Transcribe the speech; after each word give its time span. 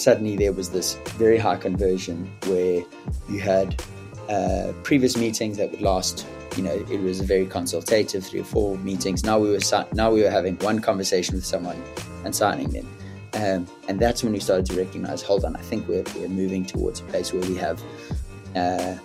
suddenly 0.00 0.36
there 0.36 0.52
was 0.52 0.70
this 0.70 0.94
very 1.18 1.38
high 1.38 1.56
conversion 1.56 2.30
where 2.46 2.82
you 3.28 3.40
had 3.40 3.82
uh, 4.28 4.72
previous 4.82 5.16
meetings 5.16 5.56
that 5.58 5.70
would 5.70 5.82
last 5.82 6.26
you 6.56 6.62
know 6.62 6.72
it 6.90 7.00
was 7.00 7.20
a 7.20 7.24
very 7.24 7.46
consultative 7.46 8.24
three 8.24 8.40
or 8.40 8.44
four 8.44 8.78
meetings. 8.78 9.24
Now 9.24 9.38
we 9.38 9.50
were 9.50 9.60
now 9.92 10.10
we 10.10 10.22
were 10.22 10.30
having 10.30 10.56
one 10.56 10.80
conversation 10.80 11.34
with 11.34 11.44
someone 11.44 11.80
and 12.24 12.34
signing 12.34 12.70
them. 12.70 12.88
Um, 13.34 13.66
and 13.88 14.00
that's 14.00 14.24
when 14.24 14.32
we 14.32 14.40
started 14.40 14.66
to 14.66 14.74
recognize 14.76 15.22
hold 15.22 15.44
on 15.44 15.54
i 15.54 15.60
think 15.60 15.86
we're, 15.86 16.02
we're 16.16 16.28
moving 16.28 16.66
towards 16.66 16.98
a 16.98 17.04
place 17.04 17.32
where 17.32 17.42
we 17.42 17.54
have 17.54 17.80
uh, 18.56 18.96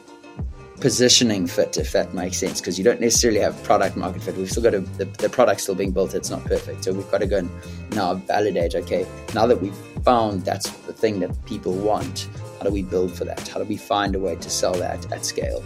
positioning 0.79 1.47
fit 1.47 1.77
if 1.77 1.91
that 1.93 2.13
makes 2.13 2.37
sense. 2.37 2.59
Because 2.59 2.77
you 2.77 2.83
don't 2.83 3.01
necessarily 3.01 3.39
have 3.39 3.61
product 3.63 3.95
market 3.95 4.21
fit. 4.23 4.35
We've 4.35 4.49
still 4.49 4.63
got 4.63 4.71
to, 4.71 4.79
the, 4.79 5.05
the 5.05 5.29
product 5.29 5.61
still 5.61 5.75
being 5.75 5.91
built 5.91 6.13
it's 6.13 6.29
not 6.29 6.43
perfect. 6.45 6.83
So 6.83 6.93
we've 6.93 7.09
got 7.11 7.19
to 7.19 7.27
go 7.27 7.37
and 7.37 7.49
now 7.91 8.15
validate 8.15 8.75
okay 8.75 9.05
now 9.33 9.47
that 9.47 9.61
we've 9.61 9.75
found 10.03 10.43
that's 10.45 10.69
thing 10.95 11.19
that 11.19 11.45
people 11.45 11.73
want. 11.73 12.29
How 12.57 12.65
do 12.65 12.71
we 12.71 12.83
build 12.83 13.13
for 13.13 13.25
that? 13.25 13.47
How 13.47 13.59
do 13.59 13.65
we 13.65 13.77
find 13.77 14.15
a 14.15 14.19
way 14.19 14.35
to 14.35 14.49
sell 14.49 14.73
that 14.73 15.11
at 15.11 15.25
scale? 15.25 15.63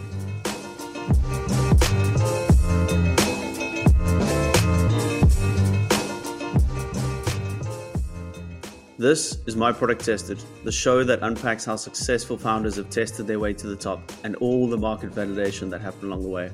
This 9.00 9.38
is 9.46 9.56
My 9.56 9.72
Product 9.72 10.04
Tested, 10.04 10.42
the 10.62 10.70
show 10.70 11.02
that 11.04 11.20
unpacks 11.22 11.64
how 11.64 11.76
successful 11.76 12.36
founders 12.36 12.76
have 12.76 12.90
tested 12.90 13.26
their 13.26 13.38
way 13.38 13.54
to 13.54 13.66
the 13.66 13.74
top 13.74 14.12
and 14.24 14.36
all 14.36 14.68
the 14.68 14.76
market 14.76 15.12
validation 15.12 15.70
that 15.70 15.80
happened 15.80 16.04
along 16.04 16.22
the 16.22 16.28
way. 16.28 16.50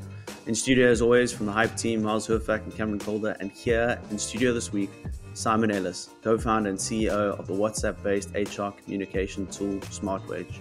In 0.46 0.54
studio, 0.54 0.88
as 0.88 1.02
always, 1.02 1.32
from 1.32 1.46
the 1.46 1.52
Hype 1.52 1.76
team, 1.76 2.04
Miles 2.04 2.28
Hurfak 2.28 2.62
and 2.62 2.72
Cameron 2.72 3.00
Calder, 3.00 3.36
and 3.40 3.50
here 3.50 3.98
in 4.12 4.18
studio 4.18 4.54
this 4.54 4.72
week, 4.72 4.90
Simon 5.36 5.70
Ellis, 5.70 6.08
co 6.22 6.38
founder 6.38 6.70
and 6.70 6.78
CEO 6.78 7.38
of 7.38 7.46
the 7.46 7.52
WhatsApp 7.52 8.02
based 8.02 8.30
HR 8.34 8.70
communication 8.70 9.46
tool 9.48 9.78
SmartWage. 9.80 10.60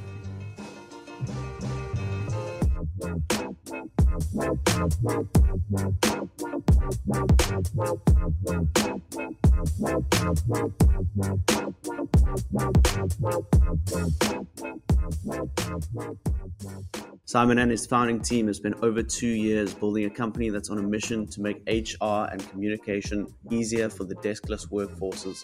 Simon 17.27 17.57
and 17.57 17.71
his 17.71 17.87
founding 17.87 18.19
team 18.19 18.45
has 18.45 18.59
been 18.59 18.75
over 18.83 19.01
two 19.01 19.27
years 19.27 19.73
building 19.73 20.05
a 20.05 20.09
company 20.11 20.49
that's 20.49 20.69
on 20.69 20.77
a 20.77 20.81
mission 20.83 21.25
to 21.25 21.41
make 21.41 21.57
HR 21.67 22.29
and 22.31 22.47
communication 22.51 23.25
easier 23.49 23.89
for 23.89 24.03
the 24.03 24.13
deskless 24.17 24.69
workforces. 24.69 25.43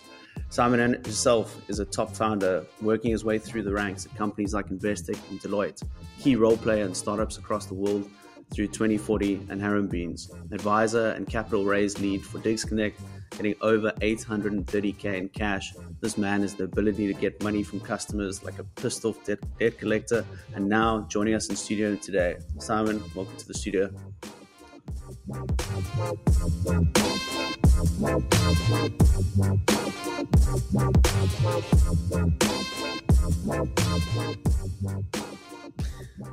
Simon 0.49 0.79
and 0.81 1.03
himself 1.03 1.59
is 1.69 1.79
a 1.79 1.85
top 1.85 2.15
founder, 2.15 2.63
working 2.83 3.09
his 3.09 3.25
way 3.25 3.39
through 3.39 3.63
the 3.63 3.73
ranks 3.73 4.05
at 4.05 4.15
companies 4.15 4.53
like 4.53 4.67
Investec 4.67 5.17
and 5.31 5.41
Deloitte, 5.41 5.81
key 6.19 6.35
role 6.35 6.55
player 6.55 6.85
in 6.85 6.93
startups 6.93 7.39
across 7.39 7.65
the 7.65 7.73
world 7.73 8.07
through 8.53 8.67
2040 8.67 9.47
and 9.49 9.59
Harambeans, 9.59 10.29
advisor 10.53 11.09
and 11.11 11.27
capital 11.27 11.65
raise 11.65 11.99
lead 11.99 12.23
for 12.23 12.37
DigsConnect, 12.37 12.93
getting 13.31 13.55
over 13.61 13.91
830k 14.01 15.05
in 15.17 15.29
cash. 15.29 15.73
This 16.01 16.17
man 16.17 16.41
has 16.41 16.53
the 16.55 16.65
ability 16.65 17.07
to 17.07 17.13
get 17.13 17.41
money 17.43 17.63
from 17.63 17.79
customers 17.79 18.43
like 18.43 18.59
a 18.59 18.63
pissed 18.63 19.05
off 19.05 19.23
debt, 19.23 19.39
debt 19.59 19.77
collector, 19.79 20.25
and 20.55 20.67
now 20.67 21.01
joining 21.09 21.33
us 21.33 21.49
in 21.49 21.55
studio 21.55 21.95
today. 21.95 22.37
Simon, 22.59 23.03
welcome 23.15 23.35
to 23.37 23.47
the 23.47 23.53
studio. 23.53 23.89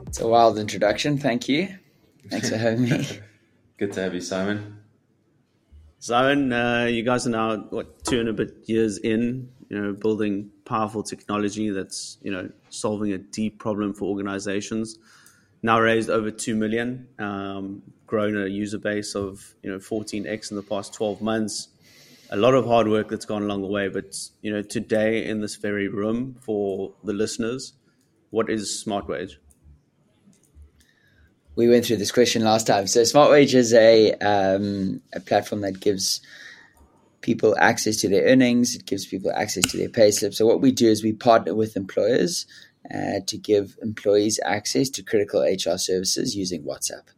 It's 0.06 0.20
a 0.20 0.26
wild 0.26 0.58
introduction. 0.58 1.18
Thank 1.18 1.48
you. 1.48 1.68
Thanks 2.30 2.50
for 2.50 2.56
having 2.56 2.82
me. 2.82 3.06
Good 3.78 3.92
to 3.92 4.00
have 4.02 4.14
you, 4.14 4.20
Simon. 4.20 4.78
Simon, 6.00 6.52
uh, 6.52 6.84
you 6.84 7.02
guys 7.02 7.26
are 7.26 7.30
now 7.30 7.56
what 7.56 8.04
two 8.04 8.20
and 8.20 8.28
a 8.28 8.32
bit 8.32 8.54
years 8.66 8.98
in, 8.98 9.48
you 9.68 9.80
know, 9.80 9.92
building 9.92 10.50
powerful 10.64 11.02
technology 11.02 11.70
that's 11.70 12.18
you 12.22 12.30
know 12.30 12.48
solving 12.70 13.12
a 13.12 13.18
deep 13.18 13.58
problem 13.58 13.92
for 13.92 14.04
organizations. 14.04 14.96
Now 15.60 15.80
raised 15.80 16.08
over 16.08 16.30
two 16.30 16.54
million, 16.54 17.08
um, 17.18 17.82
grown 18.06 18.36
a 18.36 18.46
user 18.46 18.78
base 18.78 19.16
of 19.16 19.54
you 19.64 19.70
know 19.70 19.78
14x 19.78 20.52
in 20.52 20.56
the 20.56 20.62
past 20.62 20.94
12 20.94 21.20
months. 21.20 21.68
A 22.30 22.36
lot 22.36 22.54
of 22.54 22.64
hard 22.64 22.86
work 22.86 23.08
that's 23.08 23.24
gone 23.24 23.42
along 23.42 23.62
the 23.62 23.68
way, 23.68 23.88
but 23.88 24.14
you 24.40 24.52
know 24.52 24.62
today 24.62 25.24
in 25.24 25.40
this 25.40 25.56
very 25.56 25.88
room 25.88 26.36
for 26.40 26.92
the 27.02 27.12
listeners, 27.12 27.72
what 28.30 28.48
is 28.48 28.84
SmartWage? 28.86 29.38
We 31.58 31.68
went 31.68 31.84
through 31.84 31.96
this 31.96 32.12
question 32.12 32.44
last 32.44 32.68
time. 32.68 32.86
So 32.86 33.00
SmartWage 33.00 33.52
is 33.52 33.74
a 33.74 34.12
um, 34.20 35.02
a 35.12 35.18
platform 35.18 35.62
that 35.62 35.80
gives 35.80 36.20
people 37.20 37.56
access 37.58 37.96
to 37.96 38.08
their 38.08 38.26
earnings. 38.26 38.76
It 38.76 38.86
gives 38.86 39.06
people 39.06 39.32
access 39.32 39.64
to 39.72 39.76
their 39.76 39.88
pay 39.88 40.12
slip. 40.12 40.34
So 40.34 40.46
what 40.46 40.60
we 40.60 40.70
do 40.70 40.86
is 40.86 41.02
we 41.02 41.12
partner 41.12 41.56
with 41.56 41.76
employers 41.76 42.46
uh, 42.94 43.20
to 43.26 43.36
give 43.36 43.76
employees 43.82 44.38
access 44.44 44.88
to 44.90 45.02
critical 45.02 45.42
HR 45.42 45.78
services 45.78 46.36
using 46.36 46.62
WhatsApp. 46.62 47.08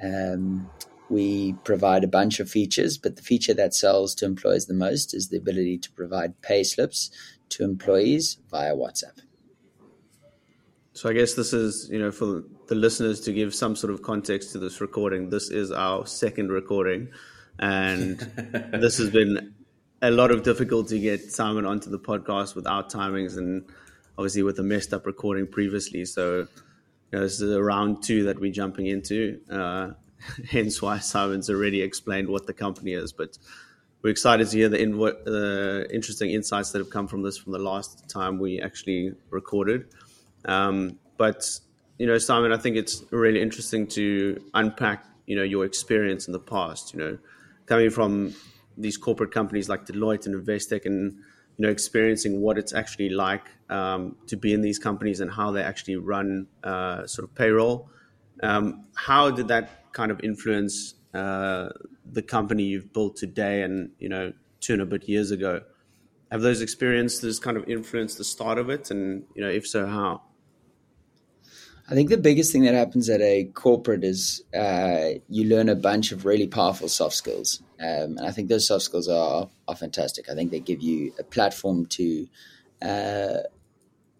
Um, 0.00 0.70
we 1.10 1.54
provide 1.64 2.04
a 2.04 2.08
bunch 2.08 2.38
of 2.38 2.48
features, 2.48 2.98
but 2.98 3.16
the 3.16 3.22
feature 3.22 3.54
that 3.54 3.74
sells 3.74 4.14
to 4.16 4.26
employers 4.26 4.66
the 4.66 4.74
most 4.74 5.12
is 5.12 5.28
the 5.28 5.38
ability 5.38 5.76
to 5.78 5.90
provide 5.90 6.40
pay 6.40 6.62
slips 6.62 7.10
to 7.48 7.64
employees 7.64 8.38
via 8.48 8.76
WhatsApp. 8.76 9.22
So 10.98 11.08
I 11.08 11.12
guess 11.12 11.34
this 11.34 11.52
is, 11.52 11.88
you 11.92 12.00
know, 12.00 12.10
for 12.10 12.42
the 12.66 12.74
listeners 12.74 13.20
to 13.20 13.32
give 13.32 13.54
some 13.54 13.76
sort 13.76 13.92
of 13.92 14.02
context 14.02 14.50
to 14.50 14.58
this 14.58 14.80
recording. 14.80 15.30
This 15.30 15.48
is 15.48 15.70
our 15.70 16.04
second 16.08 16.50
recording, 16.50 17.10
and 17.60 18.18
this 18.72 18.98
has 18.98 19.08
been 19.08 19.54
a 20.02 20.10
lot 20.10 20.32
of 20.32 20.42
difficulty 20.42 20.96
to 20.96 21.00
get 21.00 21.30
Simon 21.30 21.64
onto 21.64 21.88
the 21.88 22.00
podcast 22.00 22.56
without 22.56 22.90
timings 22.90 23.36
and 23.36 23.64
obviously 24.18 24.42
with 24.42 24.58
a 24.58 24.64
messed 24.64 24.92
up 24.92 25.06
recording 25.06 25.46
previously. 25.46 26.04
So, 26.04 26.38
you 26.38 26.48
know, 27.12 27.20
this 27.20 27.40
is 27.40 27.54
a 27.54 27.62
round 27.62 28.02
two 28.02 28.24
that 28.24 28.40
we're 28.40 28.50
jumping 28.50 28.86
into. 28.86 29.40
Uh, 29.48 29.90
hence 30.50 30.82
why 30.82 30.98
Simon's 30.98 31.48
already 31.48 31.80
explained 31.80 32.28
what 32.28 32.48
the 32.48 32.54
company 32.54 32.94
is. 32.94 33.12
But 33.12 33.38
we're 34.02 34.10
excited 34.10 34.48
to 34.48 34.56
hear 34.56 34.68
the 34.68 34.82
uh, 34.82 35.94
interesting 35.94 36.30
insights 36.30 36.72
that 36.72 36.80
have 36.80 36.90
come 36.90 37.06
from 37.06 37.22
this 37.22 37.38
from 37.38 37.52
the 37.52 37.60
last 37.60 38.08
time 38.08 38.40
we 38.40 38.60
actually 38.60 39.12
recorded. 39.30 39.86
Um, 40.44 40.98
but 41.16 41.44
you 41.98 42.06
know, 42.06 42.18
Simon, 42.18 42.52
I 42.52 42.56
think 42.58 42.76
it's 42.76 43.02
really 43.10 43.42
interesting 43.42 43.86
to 43.88 44.42
unpack 44.54 45.04
you 45.26 45.36
know 45.36 45.42
your 45.42 45.64
experience 45.64 46.26
in 46.26 46.32
the 46.32 46.40
past. 46.40 46.94
You 46.94 47.00
know, 47.00 47.18
coming 47.66 47.90
from 47.90 48.34
these 48.76 48.96
corporate 48.96 49.32
companies 49.32 49.68
like 49.68 49.86
Deloitte 49.86 50.26
and 50.26 50.34
Investec, 50.34 50.86
and 50.86 51.18
you 51.56 51.66
know, 51.66 51.68
experiencing 51.68 52.40
what 52.40 52.56
it's 52.56 52.72
actually 52.72 53.10
like 53.10 53.44
um, 53.68 54.16
to 54.28 54.36
be 54.36 54.54
in 54.54 54.62
these 54.62 54.78
companies 54.78 55.20
and 55.20 55.30
how 55.30 55.50
they 55.50 55.62
actually 55.62 55.96
run 55.96 56.46
uh, 56.62 57.06
sort 57.06 57.28
of 57.28 57.34
payroll. 57.34 57.90
Um, 58.42 58.86
how 58.94 59.30
did 59.30 59.48
that 59.48 59.92
kind 59.92 60.12
of 60.12 60.20
influence 60.22 60.94
uh, 61.12 61.70
the 62.10 62.22
company 62.22 62.62
you've 62.62 62.92
built 62.92 63.16
today, 63.16 63.62
and 63.62 63.90
you 63.98 64.08
know, 64.08 64.32
two 64.60 64.74
and 64.74 64.82
a 64.82 64.86
bit 64.86 65.08
years 65.08 65.32
ago? 65.32 65.62
Have 66.30 66.42
those 66.42 66.60
experiences 66.60 67.40
kind 67.40 67.56
of 67.56 67.68
influenced 67.68 68.18
the 68.18 68.24
start 68.24 68.58
of 68.58 68.70
it, 68.70 68.90
and 68.92 69.24
you 69.34 69.42
know, 69.42 69.50
if 69.50 69.66
so, 69.66 69.86
how? 69.86 70.22
I 71.90 71.94
think 71.94 72.10
the 72.10 72.18
biggest 72.18 72.52
thing 72.52 72.64
that 72.64 72.74
happens 72.74 73.08
at 73.08 73.22
a 73.22 73.44
corporate 73.54 74.04
is 74.04 74.42
uh, 74.54 75.20
you 75.30 75.48
learn 75.48 75.70
a 75.70 75.74
bunch 75.74 76.12
of 76.12 76.26
really 76.26 76.46
powerful 76.46 76.86
soft 76.86 77.14
skills. 77.14 77.62
Um, 77.80 78.18
and 78.18 78.26
I 78.26 78.30
think 78.30 78.48
those 78.48 78.66
soft 78.66 78.84
skills 78.84 79.08
are, 79.08 79.48
are 79.66 79.76
fantastic. 79.76 80.28
I 80.28 80.34
think 80.34 80.50
they 80.50 80.60
give 80.60 80.82
you 80.82 81.14
a 81.18 81.24
platform 81.24 81.86
to, 81.86 82.28
uh, 82.82 83.38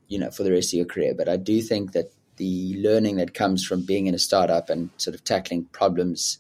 you 0.08 0.18
know, 0.18 0.30
for 0.30 0.44
the 0.44 0.52
rest 0.52 0.72
of 0.72 0.78
your 0.78 0.86
career. 0.86 1.12
But 1.14 1.28
I 1.28 1.36
do 1.36 1.60
think 1.60 1.92
that 1.92 2.10
the 2.36 2.74
learning 2.78 3.16
that 3.16 3.34
comes 3.34 3.66
from 3.66 3.84
being 3.84 4.06
in 4.06 4.14
a 4.14 4.18
startup 4.18 4.70
and 4.70 4.88
sort 4.96 5.14
of 5.14 5.24
tackling 5.24 5.64
problems 5.64 6.38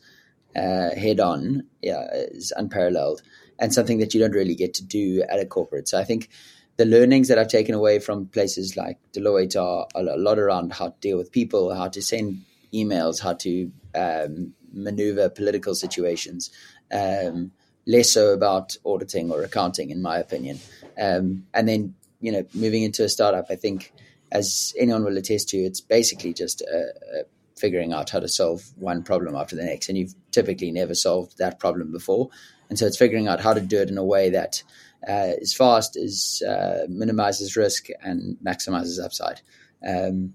uh, 0.56 0.94
head 0.94 1.20
on 1.20 1.64
yeah, 1.82 2.06
is 2.12 2.54
unparalleled 2.56 3.20
and 3.58 3.74
something 3.74 3.98
that 3.98 4.14
you 4.14 4.20
don't 4.20 4.32
really 4.32 4.54
get 4.54 4.72
to 4.74 4.84
do 4.84 5.22
at 5.28 5.40
a 5.40 5.44
corporate. 5.44 5.88
So 5.88 5.98
I 5.98 6.04
think 6.04 6.30
the 6.78 6.86
learnings 6.86 7.26
that 7.28 7.38
I've 7.38 7.48
taken 7.48 7.74
away 7.74 7.98
from 7.98 8.26
places 8.26 8.76
like 8.76 8.98
Deloitte 9.12 9.60
are, 9.60 9.86
a 9.96 10.16
lot 10.16 10.38
around 10.38 10.72
how 10.72 10.88
to 10.88 10.94
deal 11.00 11.18
with 11.18 11.32
people, 11.32 11.74
how 11.74 11.88
to 11.88 12.00
send 12.00 12.44
emails, 12.72 13.20
how 13.20 13.34
to 13.34 13.70
um, 13.96 14.54
maneuver 14.72 15.28
political 15.28 15.74
situations. 15.74 16.50
Um, 16.92 17.50
less 17.86 18.12
so 18.12 18.32
about 18.32 18.76
auditing 18.84 19.32
or 19.32 19.42
accounting, 19.42 19.90
in 19.90 20.00
my 20.00 20.18
opinion. 20.18 20.60
Um, 21.00 21.46
and 21.52 21.68
then, 21.68 21.94
you 22.20 22.30
know, 22.30 22.46
moving 22.54 22.84
into 22.84 23.02
a 23.02 23.08
startup, 23.08 23.46
I 23.50 23.56
think, 23.56 23.92
as 24.30 24.72
anyone 24.78 25.04
will 25.04 25.16
attest 25.16 25.48
to, 25.48 25.58
it's 25.58 25.80
basically 25.80 26.32
just 26.32 26.62
uh, 26.72 26.76
uh, 26.76 27.22
figuring 27.56 27.92
out 27.92 28.10
how 28.10 28.20
to 28.20 28.28
solve 28.28 28.62
one 28.76 29.02
problem 29.02 29.34
after 29.34 29.56
the 29.56 29.64
next. 29.64 29.88
And 29.88 29.98
you've 29.98 30.14
typically 30.30 30.70
never 30.70 30.94
solved 30.94 31.38
that 31.38 31.58
problem 31.58 31.90
before. 31.90 32.28
And 32.68 32.78
so 32.78 32.86
it's 32.86 32.98
figuring 32.98 33.26
out 33.26 33.40
how 33.40 33.54
to 33.54 33.60
do 33.60 33.80
it 33.80 33.88
in 33.88 33.98
a 33.98 34.04
way 34.04 34.30
that 34.30 34.62
uh, 35.06 35.32
is 35.38 35.54
fast, 35.54 35.96
is 35.96 36.42
uh, 36.42 36.86
minimizes 36.88 37.56
risk, 37.56 37.88
and 38.02 38.36
maximizes 38.44 39.02
upside. 39.02 39.40
Um, 39.86 40.34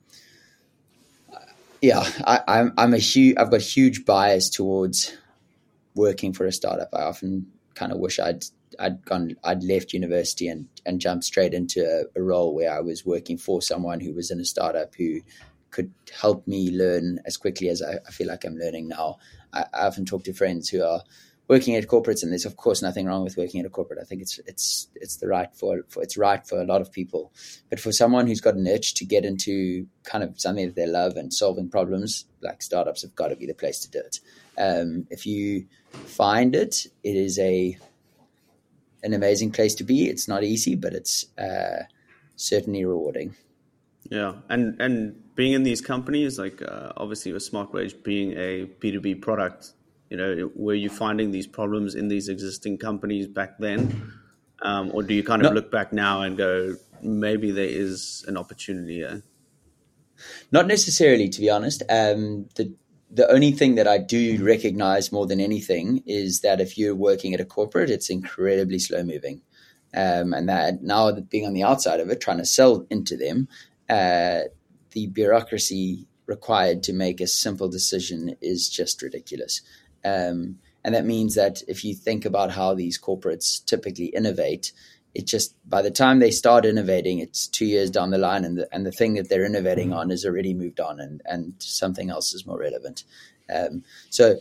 yeah, 1.81 2.10
I, 2.25 2.39
I'm 2.48 2.74
I'm 2.77 2.94
a 2.94 2.98
huge 2.98 3.36
I've 3.38 3.51
got 3.51 3.62
huge 3.62 4.06
bias 4.06 4.50
towards 4.50 5.18
working 5.95 6.31
for 6.31 6.45
a 6.45 6.51
startup. 6.51 6.89
I 6.94 7.01
often 7.01 7.48
kind 7.75 7.92
of 7.92 8.00
wish 8.00 8.19
I'd 8.19 8.45
I'd 8.80 9.04
gone 9.04 9.36
I'd 9.44 9.63
left 9.63 9.92
university 9.92 10.48
and 10.48 10.69
and 10.86 11.01
jumped 11.01 11.25
straight 11.25 11.54
into 11.54 11.83
a, 11.83 12.19
a, 12.19 12.24
role 12.24 12.56
where 12.56 12.71
I 12.71 12.80
was 12.80 13.06
working 13.06 13.38
for 13.38 13.62
someone 13.62 14.00
who 14.00 14.13
was 14.13 14.31
in 14.31 14.39
a 14.39 14.45
startup 14.45 14.95
who 14.95 15.19
could 15.71 15.92
help 16.21 16.48
me 16.48 16.71
learn 16.71 17.19
as 17.25 17.36
quickly 17.36 17.68
as 17.68 17.81
I, 17.81 17.95
I 18.07 18.12
feel 18.12 18.27
like 18.27 18.45
I'm 18.45 18.56
learning 18.56 18.88
now. 18.88 19.18
I, 19.51 19.66
I 19.74 19.88
often 19.88 20.06
talk 20.06 20.24
to 20.24 20.33
friends 20.33 20.69
who 20.69 20.83
are 20.83 21.01
working 21.48 21.75
at 21.75 21.88
corporates, 21.88 22.24
and 22.24 22.31
there's 22.31 22.45
of 22.45 22.57
course 22.57 22.81
nothing 22.81 23.06
wrong 23.06 23.24
with 23.24 23.38
working 23.38 23.60
at 23.60 23.66
a 23.66 23.69
corporate. 23.69 24.00
I 24.01 24.06
think 24.06 24.22
it's 24.22 24.40
it's 24.45 24.88
it's 24.95 25.18
the 25.18 25.28
right 25.28 25.54
for, 25.54 25.81
for 25.90 26.01
it's 26.01 26.18
right 26.18 26.45
for 26.45 26.60
a 26.62 26.66
lot 26.66 26.81
of 26.81 26.92
people, 26.92 27.34
but 27.69 27.80
for 27.80 27.92
someone 27.92 28.28
who's 28.28 28.42
got 28.42 28.56
an 28.56 28.68
itch 28.68 28.94
to 28.95 29.06
get 29.06 29.25
into 29.25 29.88
kind 30.04 30.24
of 30.24 30.40
something 30.40 30.66
that 30.66 30.75
they 30.75 30.88
love 30.88 31.16
and 31.16 31.34
solving 31.34 31.69
problems, 31.69 32.25
like 32.42 32.62
startups 32.62 33.01
have 33.01 33.16
got 33.16 33.30
to 33.30 33.36
be 33.36 33.45
the 33.45 33.54
place 33.54 33.80
to 33.80 33.92
do 33.92 34.00
it. 34.00 34.19
Um, 34.57 35.07
if 35.10 35.25
you 35.25 35.66
find 35.92 36.56
it, 36.56 36.88
it 37.04 37.16
is 37.16 37.40
a 37.40 37.78
an 39.04 39.13
amazing 39.13 39.51
place 39.51 39.75
to 39.75 39.84
be. 39.84 40.07
It's 40.07 40.28
not 40.28 40.44
easy, 40.44 40.75
but 40.75 40.94
it's 40.94 41.25
uh, 41.38 41.84
certainly 42.36 42.86
rewarding. 42.86 43.36
Yeah, 44.10 44.36
and 44.50 44.80
and 44.80 45.36
being 45.36 45.54
in 45.54 45.63
these 45.63 45.81
companies, 45.81 46.40
like 46.40 46.62
uh, 46.62 46.94
obviously 46.98 47.34
with 47.34 47.50
SmartWage 47.50 48.04
being 48.04 48.34
a 48.38 48.66
B 48.80 48.92
two 48.92 49.01
B 49.01 49.16
product 49.16 49.74
you 50.13 50.19
know, 50.19 50.51
were 50.54 50.75
you 50.75 50.92
finding 50.92 51.31
these 51.31 51.48
problems 51.48 51.95
in 51.95 52.07
these 52.07 52.30
existing 52.30 52.77
companies 52.77 53.25
back 53.25 53.57
then, 53.57 54.13
um, 54.62 54.92
or 54.94 55.01
do 55.01 55.12
you 55.15 55.24
kind 55.24 55.44
of 55.44 55.51
no. 55.51 55.56
look 55.56 55.71
back 55.71 55.92
now 55.92 56.21
and 56.21 56.38
go, 56.38 56.75
maybe 57.01 57.50
there 57.50 57.65
is 57.65 58.24
an 58.27 58.38
opportunity 58.38 58.98
here? 58.98 59.24
Not 60.51 60.68
necessarily, 60.68 61.30
to 61.30 61.42
be 61.42 61.50
honest. 61.50 61.81
Um, 61.89 62.48
the 62.56 62.75
the 63.10 63.27
only 63.31 63.51
thing 63.51 63.74
that 63.75 63.88
I 63.88 63.98
do 63.98 64.44
recognize 64.44 65.12
more 65.12 65.25
than 65.25 65.39
anything 65.39 66.04
is 66.06 66.42
that 66.42 66.62
if 66.62 66.77
you're 66.77 66.95
working 66.95 67.33
at 67.33 67.39
a 67.39 67.45
corporate, 67.45 67.89
it's 67.89 68.12
incredibly 68.12 68.77
slow 68.77 69.04
moving. 69.04 69.42
Um, 69.95 70.33
and 70.33 70.48
that 70.48 70.83
now 70.83 71.09
that 71.09 71.30
being 71.30 71.48
on 71.48 71.54
the 71.54 71.63
outside 71.63 72.00
of 72.00 72.09
it, 72.09 72.21
trying 72.21 72.38
to 72.38 72.45
sell 72.45 72.86
into 72.92 73.18
them, 73.18 73.48
uh, 73.89 74.42
the 74.92 75.07
bureaucracy 75.07 76.07
required 76.27 76.83
to 76.83 76.94
make 76.94 77.19
a 77.19 77.27
simple 77.27 77.68
decision 77.68 78.36
is 78.42 78.69
just 78.69 79.01
ridiculous. 79.01 79.62
Um, 80.04 80.60
and 80.84 80.94
that 80.94 81.06
means 81.06 81.36
that 81.36 81.62
if 81.68 81.86
you 81.86 81.96
think 81.96 82.26
about 82.26 82.52
how 82.52 82.74
these 82.74 83.00
corporates 83.00 83.64
typically 83.66 84.08
innovate, 84.08 84.74
it 85.16 85.26
just 85.28 85.56
by 85.70 85.82
the 85.82 85.92
time 85.92 86.20
they 86.20 86.32
start 86.32 86.66
innovating, 86.66 87.20
it's 87.20 87.48
two 87.48 87.66
years 87.66 87.92
down 87.92 88.10
the 88.10 88.18
line, 88.18 88.44
and 88.44 88.58
the, 88.58 88.68
and 88.72 88.86
the 88.86 88.92
thing 88.92 89.14
that 89.14 89.30
they're 89.30 89.46
innovating 89.46 89.90
mm-hmm. 89.90 90.00
on 90.00 90.12
is 90.12 90.26
already 90.26 90.54
moved 90.54 90.80
on, 90.80 91.00
and, 91.00 91.22
and 91.26 91.54
something 91.60 92.10
else 92.10 92.34
is 92.34 92.46
more 92.46 92.60
relevant. 92.60 93.04
Um, 93.54 93.84
so, 94.10 94.40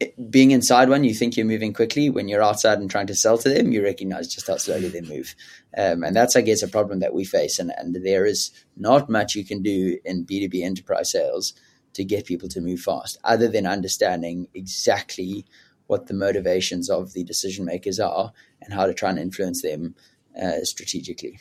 it, 0.00 0.30
being 0.30 0.52
inside 0.52 0.88
one, 0.88 1.04
you 1.04 1.14
think 1.14 1.36
you're 1.36 1.46
moving 1.46 1.72
quickly. 1.72 2.10
When 2.10 2.28
you're 2.28 2.42
outside 2.42 2.78
and 2.78 2.90
trying 2.90 3.08
to 3.08 3.14
sell 3.14 3.38
to 3.38 3.48
them, 3.48 3.72
you 3.72 3.82
recognize 3.82 4.32
just 4.32 4.46
how 4.46 4.56
slowly 4.56 4.88
they 4.88 5.00
move, 5.00 5.34
um, 5.76 6.04
and 6.04 6.14
that's, 6.14 6.36
I 6.36 6.42
guess, 6.42 6.62
a 6.62 6.68
problem 6.68 7.00
that 7.00 7.12
we 7.12 7.24
face. 7.24 7.58
And, 7.58 7.72
and 7.76 7.94
there 7.94 8.24
is 8.24 8.52
not 8.76 9.10
much 9.10 9.34
you 9.34 9.44
can 9.44 9.62
do 9.62 9.98
in 10.04 10.22
B 10.22 10.40
two 10.40 10.48
B 10.48 10.62
enterprise 10.62 11.10
sales 11.10 11.54
to 11.94 12.04
get 12.04 12.26
people 12.26 12.48
to 12.50 12.60
move 12.60 12.80
fast, 12.80 13.18
other 13.24 13.48
than 13.48 13.66
understanding 13.66 14.48
exactly 14.54 15.44
what 15.86 16.06
the 16.06 16.14
motivations 16.14 16.88
of 16.88 17.12
the 17.12 17.24
decision 17.24 17.64
makers 17.64 18.00
are 18.00 18.32
and 18.60 18.72
how 18.72 18.86
to 18.86 18.94
try 18.94 19.10
and 19.10 19.18
influence 19.18 19.62
them 19.62 19.94
uh, 20.40 20.60
strategically. 20.62 21.38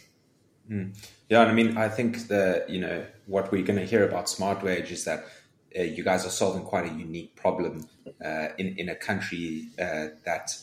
Mm. 0.69 0.95
Yeah, 1.29 1.41
and 1.41 1.51
I 1.51 1.53
mean, 1.53 1.77
I 1.77 1.89
think 1.89 2.27
the 2.27 2.65
you 2.67 2.79
know 2.79 3.05
what 3.25 3.51
we're 3.51 3.63
going 3.63 3.79
to 3.79 3.85
hear 3.85 4.07
about 4.07 4.27
SmartWage 4.27 4.91
is 4.91 5.05
that 5.05 5.25
uh, 5.77 5.81
you 5.81 6.03
guys 6.03 6.25
are 6.25 6.29
solving 6.29 6.63
quite 6.63 6.85
a 6.85 6.93
unique 6.93 7.35
problem 7.35 7.87
uh, 8.23 8.49
in 8.57 8.75
in 8.77 8.89
a 8.89 8.95
country 8.95 9.67
uh, 9.79 10.07
that 10.25 10.55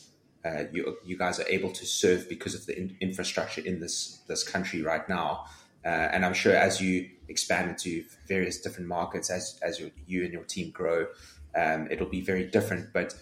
uh, 0.44 0.64
you 0.72 0.96
you 1.04 1.19
guys 1.19 1.38
are 1.38 1.48
able 1.48 1.70
to 1.72 1.84
serve 1.84 2.28
because 2.28 2.54
of 2.54 2.66
the 2.66 2.78
in- 2.78 2.96
infrastructure 3.00 3.60
in 3.60 3.81
this 3.81 4.20
this 4.28 4.42
country 4.42 4.82
right 4.82 5.08
now. 5.08 5.44
Uh, 5.84 5.88
and 5.88 6.24
I'm 6.24 6.34
sure 6.34 6.54
as 6.54 6.80
you 6.80 7.08
expand 7.28 7.70
into 7.70 8.04
various 8.26 8.60
different 8.60 8.88
markets, 8.88 9.30
as 9.30 9.58
as 9.62 9.80
you 10.06 10.24
and 10.24 10.32
your 10.32 10.44
team 10.44 10.70
grow, 10.70 11.06
um, 11.54 11.88
it'll 11.90 12.08
be 12.08 12.20
very 12.20 12.46
different. 12.46 12.92
But 12.92 13.14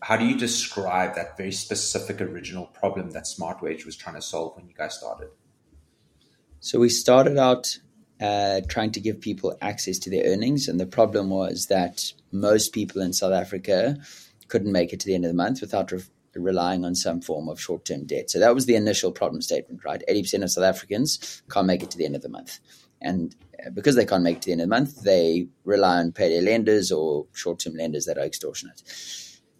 how 0.00 0.16
do 0.16 0.26
you 0.26 0.36
describe 0.36 1.14
that 1.14 1.36
very 1.36 1.52
specific 1.52 2.20
original 2.20 2.66
problem 2.66 3.10
that 3.10 3.24
SmartWage 3.24 3.84
was 3.84 3.96
trying 3.96 4.16
to 4.16 4.22
solve 4.22 4.56
when 4.56 4.66
you 4.66 4.74
guys 4.74 4.94
started? 4.94 5.28
So 6.60 6.78
we 6.78 6.88
started 6.88 7.38
out 7.38 7.78
uh, 8.20 8.62
trying 8.68 8.92
to 8.92 9.00
give 9.00 9.20
people 9.20 9.56
access 9.60 9.98
to 10.00 10.10
their 10.10 10.24
earnings, 10.24 10.68
and 10.68 10.78
the 10.78 10.86
problem 10.86 11.30
was 11.30 11.66
that 11.66 12.12
most 12.32 12.72
people 12.72 13.02
in 13.02 13.12
South 13.12 13.32
Africa 13.32 13.96
couldn't 14.48 14.72
make 14.72 14.92
it 14.92 15.00
to 15.00 15.06
the 15.06 15.14
end 15.14 15.24
of 15.24 15.30
the 15.30 15.36
month 15.36 15.60
without 15.60 15.90
re- 15.90 16.02
relying 16.40 16.84
on 16.84 16.94
some 16.94 17.20
form 17.20 17.48
of 17.48 17.60
short 17.60 17.84
term 17.84 18.04
debt. 18.04 18.30
So 18.30 18.38
that 18.38 18.54
was 18.54 18.66
the 18.66 18.76
initial 18.76 19.12
problem 19.12 19.42
statement, 19.42 19.84
right? 19.84 20.02
80% 20.08 20.42
of 20.42 20.50
South 20.50 20.64
Africans 20.64 21.42
can't 21.50 21.66
make 21.66 21.82
it 21.82 21.90
to 21.92 21.98
the 21.98 22.04
end 22.04 22.16
of 22.16 22.22
the 22.22 22.28
month. 22.28 22.58
And 23.00 23.34
uh, 23.64 23.70
because 23.70 23.96
they 23.96 24.06
can't 24.06 24.22
make 24.22 24.36
it 24.36 24.42
to 24.42 24.46
the 24.46 24.52
end 24.52 24.60
of 24.62 24.68
the 24.68 24.74
month, 24.74 25.02
they 25.02 25.48
rely 25.64 25.98
on 25.98 26.12
payday 26.12 26.40
lenders 26.40 26.90
or 26.90 27.26
short 27.34 27.60
term 27.60 27.74
lenders 27.74 28.06
that 28.06 28.18
are 28.18 28.24
extortionate. 28.24 28.82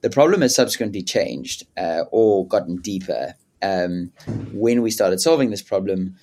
The 0.01 0.11
problem 0.11 0.43
has 0.43 0.55
subsequently 0.55 1.03
changed 1.03 1.67
uh, 1.77 2.05
or 2.11 2.47
gotten 2.47 2.77
deeper. 2.77 3.35
Um, 3.63 4.13
when 4.53 4.83
we 4.83 4.91
started 4.91 5.21
solving 5.21 5.51
this 5.51 5.63
problem, 5.63 6.17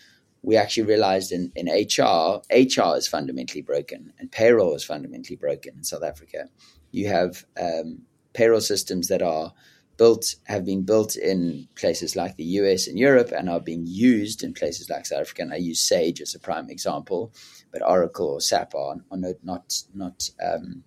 we 0.44 0.58
actually 0.58 0.84
realized 0.84 1.32
in, 1.32 1.52
in 1.56 1.68
HR, 1.68 2.42
HR 2.52 2.98
is 2.98 3.08
fundamentally 3.08 3.62
broken 3.62 4.14
and 4.20 4.32
payroll 4.32 4.76
is 4.76 4.84
fundamentally 4.84 5.36
broken 5.36 5.78
in 5.78 5.84
South 5.84 6.04
Africa. 6.04 6.46
You 6.92 7.08
have 7.08 7.46
um, 7.60 8.04
payroll 8.34 8.62
systems 8.62 9.08
that 9.08 9.22
are 9.22 9.54
built 9.98 10.36
have 10.46 10.66
been 10.66 10.84
built 10.84 11.16
in 11.16 11.68
places 11.76 12.16
like 12.16 12.36
the 12.36 12.44
US 12.44 12.88
and 12.88 12.98
Europe 12.98 13.32
and 13.32 13.50
are 13.50 13.60
being 13.60 13.86
used 13.86 14.44
in 14.44 14.54
places 14.54 14.90
like 14.90 15.06
South 15.06 15.22
Africa. 15.22 15.44
And 15.44 15.54
I 15.54 15.58
use 15.58 15.80
Sage 15.80 16.22
as 16.22 16.36
a 16.36 16.40
prime 16.40 16.70
example, 16.70 17.32
but 17.72 17.88
Oracle 17.88 18.30
or 18.30 18.42
SAP 18.42 18.74
are, 18.76 18.96
are 19.12 19.18
not 19.18 19.36
not, 19.44 19.84
not 19.94 20.30
um, 20.44 20.84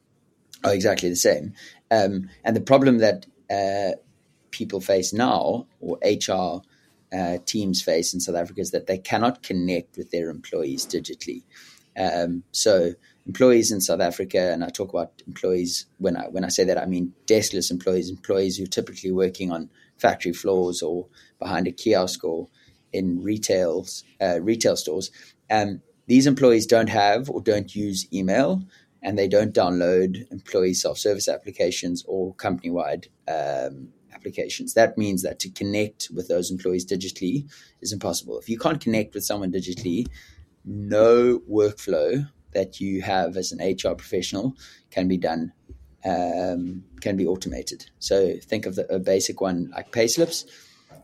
are 0.65 0.75
exactly 0.75 1.09
the 1.09 1.17
same. 1.17 1.53
Um, 1.91 2.29
and 2.43 2.57
the 2.57 2.61
problem 2.61 2.99
that 2.99 3.27
uh, 3.51 3.97
people 4.51 4.81
face 4.81 5.13
now, 5.13 5.67
or 5.81 5.99
HR 6.05 6.63
uh, 7.15 7.39
teams 7.45 7.83
face 7.83 8.15
in 8.15 8.21
South 8.21 8.37
Africa, 8.37 8.61
is 8.61 8.71
that 8.71 8.87
they 8.87 8.99
cannot 8.99 9.43
connect 9.43 9.97
with 9.97 10.11
their 10.11 10.31
employees 10.31 10.87
digitally. 10.87 11.43
Um, 11.97 12.43
so 12.53 12.95
employees 13.27 13.73
in 13.73 13.81
South 13.81 14.01
Africa, 14.01 14.53
and 14.53 14.63
I 14.65 14.69
talk 14.69 14.91
about 14.91 15.23
employees 15.27 15.87
when 15.99 16.17
I 16.17 16.29
when 16.29 16.45
I 16.45 16.49
say 16.49 16.65
that 16.65 16.79
I 16.79 16.87
mean 16.87 17.15
deskless 17.27 17.71
employees, 17.71 18.11
employees 18.11 18.57
who 18.57 18.65
are 18.65 18.69
typically 18.69 19.13
working 19.13 19.51
on 19.51 19.71
factory 19.99 20.33
floors 20.33 20.83
or 20.83 21.07
behind 21.39 21.67
a 21.67 21.73
kiosk 21.73 22.25
or 22.25 22.49
in 22.93 23.23
retail 23.23 23.87
uh, 24.21 24.41
retail 24.41 24.77
stores. 24.77 25.11
Um, 25.51 25.81
these 26.07 26.27
employees 26.27 26.67
don't 26.67 26.91
have 26.91 27.31
or 27.31 27.41
don't 27.41 27.75
use 27.75 28.07
email, 28.13 28.63
and 29.03 29.19
they 29.19 29.29
don't 29.29 29.55
download 29.55 30.31
employee 30.31 30.75
self 30.75 30.99
service 30.99 31.29
applications 31.29 32.05
or 32.07 32.35
company 32.35 32.71
wide 32.71 33.09
um, 33.29 33.89
applications. 34.13 34.75
That 34.75 34.99
means 34.99 35.23
that 35.23 35.39
to 35.41 35.51
connect 35.51 36.09
with 36.15 36.29
those 36.29 36.51
employees 36.51 36.87
digitally 36.87 37.51
is 37.81 37.93
impossible. 37.93 38.39
If 38.39 38.49
you 38.49 38.59
can't 38.59 38.81
connect 38.81 39.15
with 39.15 39.25
someone 39.25 39.53
digitally, 39.53 40.07
no 40.65 41.41
workflow 41.51 42.29
that 42.55 42.81
you 42.81 43.03
have 43.03 43.37
as 43.37 43.53
an 43.53 43.61
HR 43.61 43.95
professional 43.95 44.57
can 44.91 45.09
be 45.09 45.19
done, 45.19 45.53
um, 46.05 46.85
can 47.01 47.17
be 47.17 47.27
automated. 47.27 47.91
So 47.99 48.35
think 48.43 48.67
of 48.67 48.77
the, 48.77 48.93
a 48.93 48.99
basic 48.99 49.41
one 49.41 49.71
like 49.75 49.91
payslips. 49.93 50.45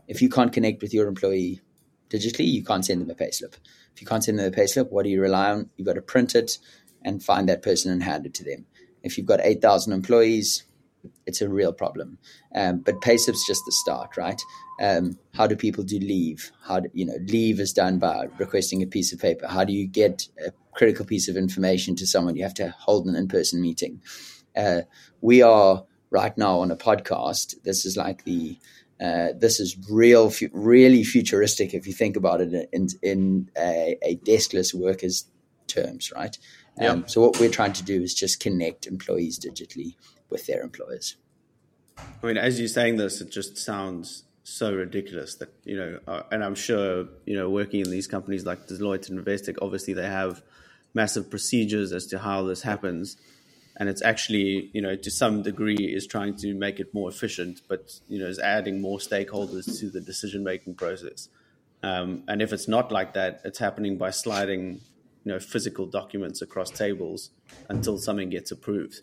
If 0.07 0.21
you 0.21 0.29
can't 0.29 0.51
connect 0.51 0.81
with 0.81 0.93
your 0.93 1.07
employee 1.07 1.61
digitally, 2.09 2.47
you 2.47 2.63
can't 2.63 2.85
send 2.85 3.01
them 3.01 3.09
a 3.09 3.15
payslip. 3.15 3.55
If 3.93 4.01
you 4.01 4.07
can't 4.07 4.23
send 4.23 4.39
them 4.39 4.51
a 4.51 4.55
payslip, 4.55 4.91
what 4.91 5.03
do 5.03 5.09
you 5.09 5.21
rely 5.21 5.51
on? 5.51 5.69
You've 5.75 5.87
got 5.87 5.93
to 5.93 6.01
print 6.01 6.35
it 6.35 6.57
and 7.03 7.23
find 7.23 7.47
that 7.49 7.61
person 7.61 7.91
and 7.91 8.03
hand 8.03 8.25
it 8.25 8.33
to 8.35 8.43
them. 8.43 8.65
If 9.03 9.17
you've 9.17 9.27
got 9.27 9.39
8,000 9.41 9.93
employees, 9.93 10.63
it's 11.25 11.41
a 11.41 11.49
real 11.49 11.73
problem. 11.73 12.17
Um, 12.53 12.79
but 12.79 13.01
payslips 13.01 13.45
just 13.47 13.63
the 13.65 13.71
start, 13.71 14.17
right? 14.17 14.39
Um, 14.79 15.17
how 15.33 15.47
do 15.47 15.55
people 15.55 15.83
do 15.83 15.99
leave? 15.99 16.51
How 16.63 16.81
do, 16.81 16.89
you 16.93 17.05
know 17.05 17.17
leave 17.27 17.59
is 17.59 17.73
done 17.73 17.99
by 17.99 18.27
requesting 18.37 18.81
a 18.81 18.87
piece 18.87 19.13
of 19.13 19.19
paper. 19.19 19.47
How 19.47 19.63
do 19.63 19.73
you 19.73 19.87
get 19.87 20.27
a 20.45 20.51
critical 20.73 21.05
piece 21.05 21.27
of 21.27 21.37
information 21.37 21.95
to 21.97 22.07
someone? 22.07 22.35
You 22.35 22.43
have 22.43 22.53
to 22.55 22.73
hold 22.77 23.07
an 23.07 23.15
in-person 23.15 23.61
meeting. 23.61 24.01
Uh, 24.55 24.81
we 25.21 25.41
are 25.41 25.85
right 26.09 26.37
now 26.37 26.59
on 26.59 26.71
a 26.71 26.75
podcast. 26.75 27.55
This 27.63 27.85
is 27.85 27.97
like 27.97 28.23
the 28.23 28.57
uh, 29.01 29.29
this 29.35 29.59
is 29.59 29.75
real, 29.89 30.31
really 30.53 31.03
futuristic 31.03 31.73
if 31.73 31.87
you 31.87 31.93
think 31.93 32.15
about 32.15 32.41
it 32.41 32.69
in 32.71 32.87
in 33.01 33.49
a, 33.57 33.97
a 34.03 34.15
deskless 34.17 34.73
workers 34.73 35.25
terms, 35.67 36.11
right? 36.11 36.37
Um, 36.79 37.07
So 37.07 37.21
what 37.21 37.39
we're 37.39 37.49
trying 37.49 37.73
to 37.73 37.83
do 37.83 38.01
is 38.01 38.13
just 38.13 38.39
connect 38.39 38.85
employees 38.85 39.39
digitally 39.39 39.95
with 40.29 40.45
their 40.45 40.61
employers. 40.61 41.17
I 41.97 42.27
mean, 42.27 42.37
as 42.37 42.59
you're 42.59 42.67
saying 42.67 42.97
this, 42.97 43.21
it 43.21 43.31
just 43.31 43.57
sounds 43.57 44.23
so 44.43 44.73
ridiculous 44.73 45.35
that 45.35 45.53
you 45.63 45.77
know, 45.77 45.99
uh, 46.07 46.23
and 46.31 46.43
I'm 46.43 46.55
sure 46.55 47.07
you 47.25 47.35
know, 47.35 47.49
working 47.49 47.81
in 47.81 47.89
these 47.89 48.07
companies 48.07 48.45
like 48.45 48.67
Deloitte 48.67 49.09
and 49.09 49.23
Investec, 49.23 49.55
obviously 49.61 49.93
they 49.93 50.07
have 50.07 50.41
massive 50.93 51.29
procedures 51.29 51.91
as 51.91 52.05
to 52.07 52.19
how 52.19 52.43
this 52.43 52.61
happens, 52.63 53.17
and 53.77 53.89
it's 53.89 54.01
actually 54.01 54.69
you 54.73 54.81
know 54.81 54.95
to 54.95 55.11
some 55.11 55.41
degree 55.41 55.75
is 55.75 56.05
trying 56.07 56.35
to 56.37 56.53
make 56.53 56.79
it 56.79 56.93
more 56.93 57.09
efficient, 57.09 57.61
but 57.67 57.99
you 58.07 58.19
know 58.19 58.27
is 58.27 58.39
adding 58.39 58.81
more 58.81 58.99
stakeholders 58.99 59.79
to 59.79 59.89
the 59.89 60.01
decision 60.01 60.43
making 60.43 60.75
process. 60.75 61.29
Um, 61.83 62.23
and 62.27 62.41
if 62.41 62.53
it's 62.53 62.67
not 62.67 62.91
like 62.91 63.13
that, 63.13 63.41
it's 63.43 63.59
happening 63.59 63.97
by 63.97 64.11
sliding 64.11 64.81
you 65.23 65.31
know 65.31 65.39
physical 65.39 65.85
documents 65.85 66.41
across 66.41 66.69
tables 66.69 67.31
until 67.69 67.97
something 67.97 68.29
gets 68.29 68.51
approved. 68.51 69.01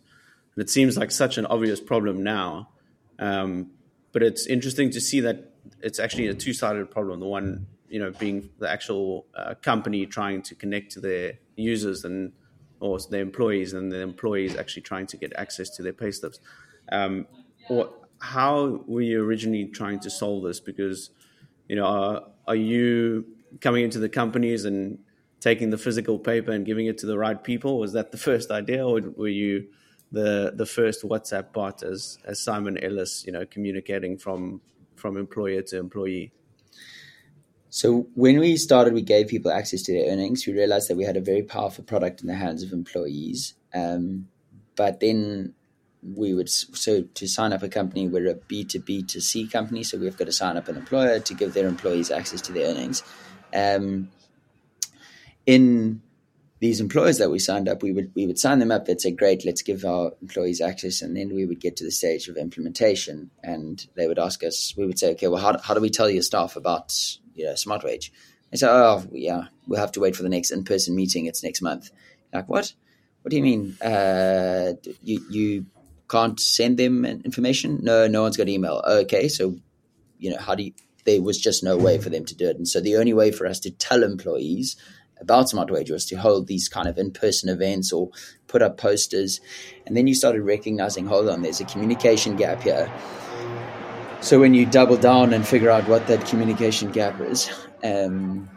And 0.55 0.63
it 0.63 0.71
seems 0.71 0.97
like 0.97 1.11
such 1.11 1.39
an 1.39 1.47
obvious 1.47 1.81
problem 1.81 2.23
now. 2.23 2.71
Um, 3.19 3.71
but 4.13 4.23
it's 4.23 4.47
interesting 4.47 4.91
to 4.91 5.01
see 5.01 5.21
that 5.21 5.53
it's 5.83 5.99
actually 5.99 6.29
a 6.29 6.35
two-sided 6.35 6.91
problem. 6.91 7.21
The 7.21 7.27
one, 7.27 7.67
you 7.89 7.99
know, 8.01 8.11
being 8.11 8.51
the 8.59 8.69
actual 8.69 9.27
uh, 9.37 9.55
company 9.55 10.07
trying 10.07 10.43
to 10.43 10.55
connect 10.55 10.93
to 10.93 11.01
their 11.01 11.35
users 11.59 12.05
and 12.05 12.33
or 12.81 12.99
their 13.11 13.23
employees, 13.23 13.73
and 13.73 13.91
the 13.91 14.01
employees 14.01 14.57
actually 14.57 14.83
trying 14.83 15.07
to 15.07 15.17
get 15.17 15.33
access 15.37 15.69
to 15.71 15.83
their 15.83 15.93
payslips. 15.93 16.39
Um, 16.93 17.27
or 17.69 17.93
how 18.21 18.85
were 18.87 19.01
you 19.01 19.23
originally 19.23 19.67
trying 19.67 20.01
to 20.01 20.11
solve 20.11 20.45
this? 20.45 20.61
Because 20.61 21.11
you 21.69 21.77
know, 21.77 21.85
are, 21.85 22.23
are 22.47 22.57
you 22.57 23.27
coming 23.61 23.85
into 23.85 23.99
the 23.99 24.09
companies 24.09 24.65
and 24.65 24.99
taking 25.41 25.71
the 25.71 25.79
physical 25.79 26.19
paper 26.19 26.51
and 26.51 26.65
giving 26.67 26.87
it 26.87 26.99
to 26.99 27.07
the 27.07 27.19
right 27.19 27.43
people? 27.43 27.79
Was 27.79 27.93
that 27.93 28.11
the 28.13 28.19
first 28.19 28.51
idea, 28.51 28.87
or 28.87 29.01
were 29.17 29.29
you 29.29 29.69
the 30.11 30.53
the 30.55 30.67
first 30.67 31.05
WhatsApp 31.05 31.53
bot 31.53 31.83
as 31.83 32.19
as 32.25 32.41
Simon 32.41 32.79
Ellis, 32.83 33.25
you 33.27 33.33
know, 33.33 33.45
communicating 33.47 34.17
from 34.19 34.61
from 34.97 35.17
employer 35.17 35.63
to 35.63 35.79
employee? 35.79 36.33
So 37.71 38.09
when 38.15 38.39
we 38.39 38.57
started, 38.57 38.95
we 38.95 39.03
gave 39.03 39.29
people 39.29 39.51
access 39.51 39.83
to 39.83 39.93
their 39.93 40.11
earnings. 40.11 40.47
We 40.47 40.53
realized 40.53 40.89
that 40.89 40.97
we 40.97 41.05
had 41.05 41.17
a 41.17 41.21
very 41.21 41.43
powerful 41.43 41.85
product 41.85 42.21
in 42.21 42.27
the 42.27 42.35
hands 42.35 42.63
of 42.63 42.73
employees. 42.73 43.55
Um, 43.75 44.29
but 44.75 45.01
then 45.01 45.55
we 46.03 46.33
would 46.33 46.49
so 46.49 47.03
to 47.03 47.27
sign 47.27 47.53
up 47.53 47.63
a 47.63 47.69
company, 47.69 48.09
we're 48.09 48.31
a 48.31 48.35
B 48.35 48.65
two 48.65 48.81
B 48.81 49.03
to 49.03 49.21
C 49.21 49.47
company, 49.47 49.83
so 49.83 49.99
we've 49.99 50.17
got 50.17 50.27
to 50.27 50.33
sign 50.33 50.57
up 50.57 50.69
an 50.69 50.77
employer 50.77 51.19
to 51.19 51.35
give 51.35 51.55
their 51.55 51.67
employees 51.67 52.11
access 52.11 52.41
to 52.43 52.53
their 52.53 52.71
earnings. 52.71 53.03
Um, 53.53 54.11
in 55.45 56.03
these 56.61 56.81
employers 56.81 57.19
that 57.19 57.31
we 57.31 57.39
signed 57.39 57.69
up, 57.69 57.83
we 57.83 57.93
would 57.93 58.13
we 58.15 58.27
would 58.27 58.39
sign 58.39 58.59
them 58.59 58.73
up. 58.73 58.87
They'd 58.87 59.01
say, 59.01 59.13
"Great, 59.13 59.45
let's 59.45 59.63
give 59.63 59.85
our 59.85 60.13
employees 60.21 60.61
access," 60.61 61.03
and 61.03 61.17
then 61.17 61.35
we 61.35 61.47
would 61.47 61.61
get 61.61 61.77
to 61.77 61.85
the 61.85 61.91
stage 61.91 62.29
of 62.29 62.37
implementation, 62.37 63.31
and 63.43 63.87
they 63.97 64.09
would 64.09 64.19
ask 64.19 64.43
us. 64.43 64.75
We 64.77 64.87
would 64.87 64.99
say, 64.99 65.13
"Okay, 65.13 65.29
well, 65.29 65.41
how, 65.41 65.59
how 65.59 65.75
do 65.75 65.81
we 65.81 65.91
tell 65.91 66.11
your 66.11 66.23
staff 66.23 66.57
about 66.57 66.95
you 67.35 67.45
know 67.45 67.53
SmartWage?" 67.53 68.11
They 68.51 68.57
say, 68.57 68.67
"Oh, 68.69 69.05
yeah, 69.13 69.45
we'll 69.67 69.81
have 69.81 69.93
to 69.93 70.01
wait 70.01 70.17
for 70.17 70.25
the 70.25 70.29
next 70.29 70.51
in 70.51 70.65
person 70.65 70.97
meeting. 70.97 71.27
It's 71.27 71.45
next 71.45 71.63
month." 71.63 71.91
Like, 72.33 72.49
what? 72.49 72.73
What 73.23 73.31
do 73.31 73.37
you 73.37 73.43
mean? 73.43 73.77
Uh, 73.81 74.73
you 75.03 75.25
you 75.31 75.67
can't 76.11 76.41
send 76.41 76.79
them 76.79 77.05
information? 77.05 77.79
No, 77.83 78.09
no 78.09 78.23
one's 78.23 78.37
got 78.37 78.49
email. 78.49 78.83
Okay, 78.87 79.29
so 79.29 79.57
you 80.19 80.31
know 80.31 80.39
how 80.39 80.57
do 80.57 80.65
you? 80.65 80.73
There 81.05 81.23
was 81.23 81.39
just 81.39 81.63
no 81.63 81.77
way 81.77 81.99
for 81.99 82.11
them 82.11 82.25
to 82.27 82.35
do 82.35 82.49
it, 82.49 82.57
and 82.57 82.67
so 82.67 82.81
the 82.81 82.97
only 82.97 83.15
way 83.15 83.31
for 83.31 83.47
us 83.47 83.61
to 83.61 83.71
tell 83.71 84.03
employees 84.03 84.77
about 85.21 85.47
SmartWage 85.47 85.91
was 85.91 86.07
to 86.07 86.17
hold 86.17 86.47
these 86.47 86.69
kind 86.69 86.89
of 86.89 86.99
in-person 86.99 87.49
events 87.49 87.93
or 87.93 88.11
put 88.47 88.63
up 88.63 88.77
posters. 88.77 89.41
And 89.87 89.97
then 89.97 90.07
you 90.07 90.15
started 90.15 90.43
recognizing, 90.43 91.07
hold 91.07 91.29
on, 91.29 91.43
there's 91.43 91.61
a 91.61 91.65
communication 91.65 92.37
gap 92.37 92.63
here. 92.63 92.91
So 94.21 94.41
when 94.41 94.55
you 94.55 94.67
double 94.67 94.97
down 94.97 95.33
and 95.33 95.47
figure 95.47 95.71
out 95.71 95.89
what 95.89 96.07
that 96.09 96.27
communication 96.27 96.91
gap 96.91 97.21
is, 97.21 97.51
um, 97.85 98.49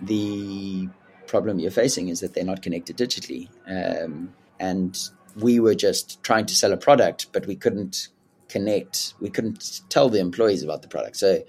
the 0.00 0.88
problem 1.26 1.58
you're 1.58 1.70
facing 1.70 2.08
is 2.08 2.20
that 2.20 2.34
they're 2.34 2.44
not 2.44 2.62
connected 2.62 2.96
digitally. 2.96 3.48
Um, 3.66 4.34
and 4.58 4.98
we 5.36 5.60
were 5.60 5.74
just 5.74 6.22
trying 6.22 6.46
to 6.46 6.54
sell 6.54 6.72
a 6.72 6.76
product, 6.76 7.26
but 7.32 7.46
we 7.46 7.56
couldn't 7.56 8.08
connect. 8.48 9.14
We 9.20 9.30
couldn't 9.30 9.80
tell 9.88 10.08
the 10.08 10.20
employees 10.20 10.62
about 10.62 10.82
the 10.82 10.88
product. 10.88 11.16
So 11.16 11.42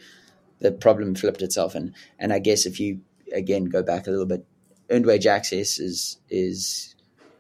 the 0.60 0.72
problem 0.72 1.16
flipped 1.16 1.42
itself. 1.42 1.76
And, 1.76 1.94
and 2.18 2.32
I 2.32 2.40
guess 2.40 2.66
if 2.66 2.80
you, 2.80 3.02
again, 3.34 3.66
go 3.66 3.84
back 3.84 4.08
a 4.08 4.12
little 4.12 4.26
bit 4.26 4.46
earned 4.90 5.06
wage 5.06 5.28
access 5.28 5.80
is 5.80 6.18
is 6.30 6.96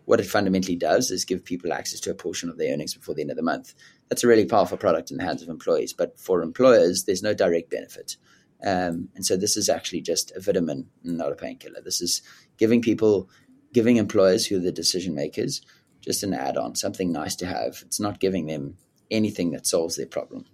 what 0.05 0.19
it 0.19 0.25
fundamentally 0.25 0.75
does 0.75 1.11
is 1.11 1.25
give 1.25 1.45
people 1.45 1.71
access 1.71 1.99
to 2.01 2.11
a 2.11 2.15
portion 2.15 2.49
of 2.49 2.57
their 2.57 2.73
earnings 2.73 2.93
before 2.93 3.15
the 3.15 3.21
end 3.21 3.31
of 3.31 3.37
the 3.37 3.43
month. 3.43 3.73
That's 4.09 4.23
a 4.23 4.27
really 4.27 4.45
powerful 4.45 4.77
product 4.77 5.11
in 5.11 5.17
the 5.17 5.23
hands 5.23 5.41
of 5.41 5.47
employees, 5.47 5.93
but 5.93 6.19
for 6.19 6.41
employers, 6.41 7.05
there's 7.05 7.23
no 7.23 7.33
direct 7.33 7.69
benefit. 7.69 8.17
Um, 8.65 9.09
and 9.15 9.25
so 9.25 9.35
this 9.35 9.57
is 9.57 9.69
actually 9.69 10.01
just 10.01 10.31
a 10.31 10.39
vitamin, 10.39 10.87
not 11.03 11.31
a 11.31 11.35
painkiller. 11.35 11.81
This 11.81 12.01
is 12.01 12.21
giving 12.57 12.81
people, 12.81 13.29
giving 13.73 13.97
employers 13.97 14.45
who 14.45 14.57
are 14.57 14.61
the 14.61 14.71
decision 14.71 15.15
makers, 15.15 15.61
just 16.01 16.23
an 16.23 16.33
add-on, 16.33 16.75
something 16.75 17.11
nice 17.11 17.35
to 17.37 17.45
have. 17.45 17.81
It's 17.85 17.99
not 17.99 18.19
giving 18.19 18.47
them 18.47 18.77
anything 19.09 19.51
that 19.51 19.67
solves 19.67 19.95
their 19.95 20.05
problem. 20.05 20.45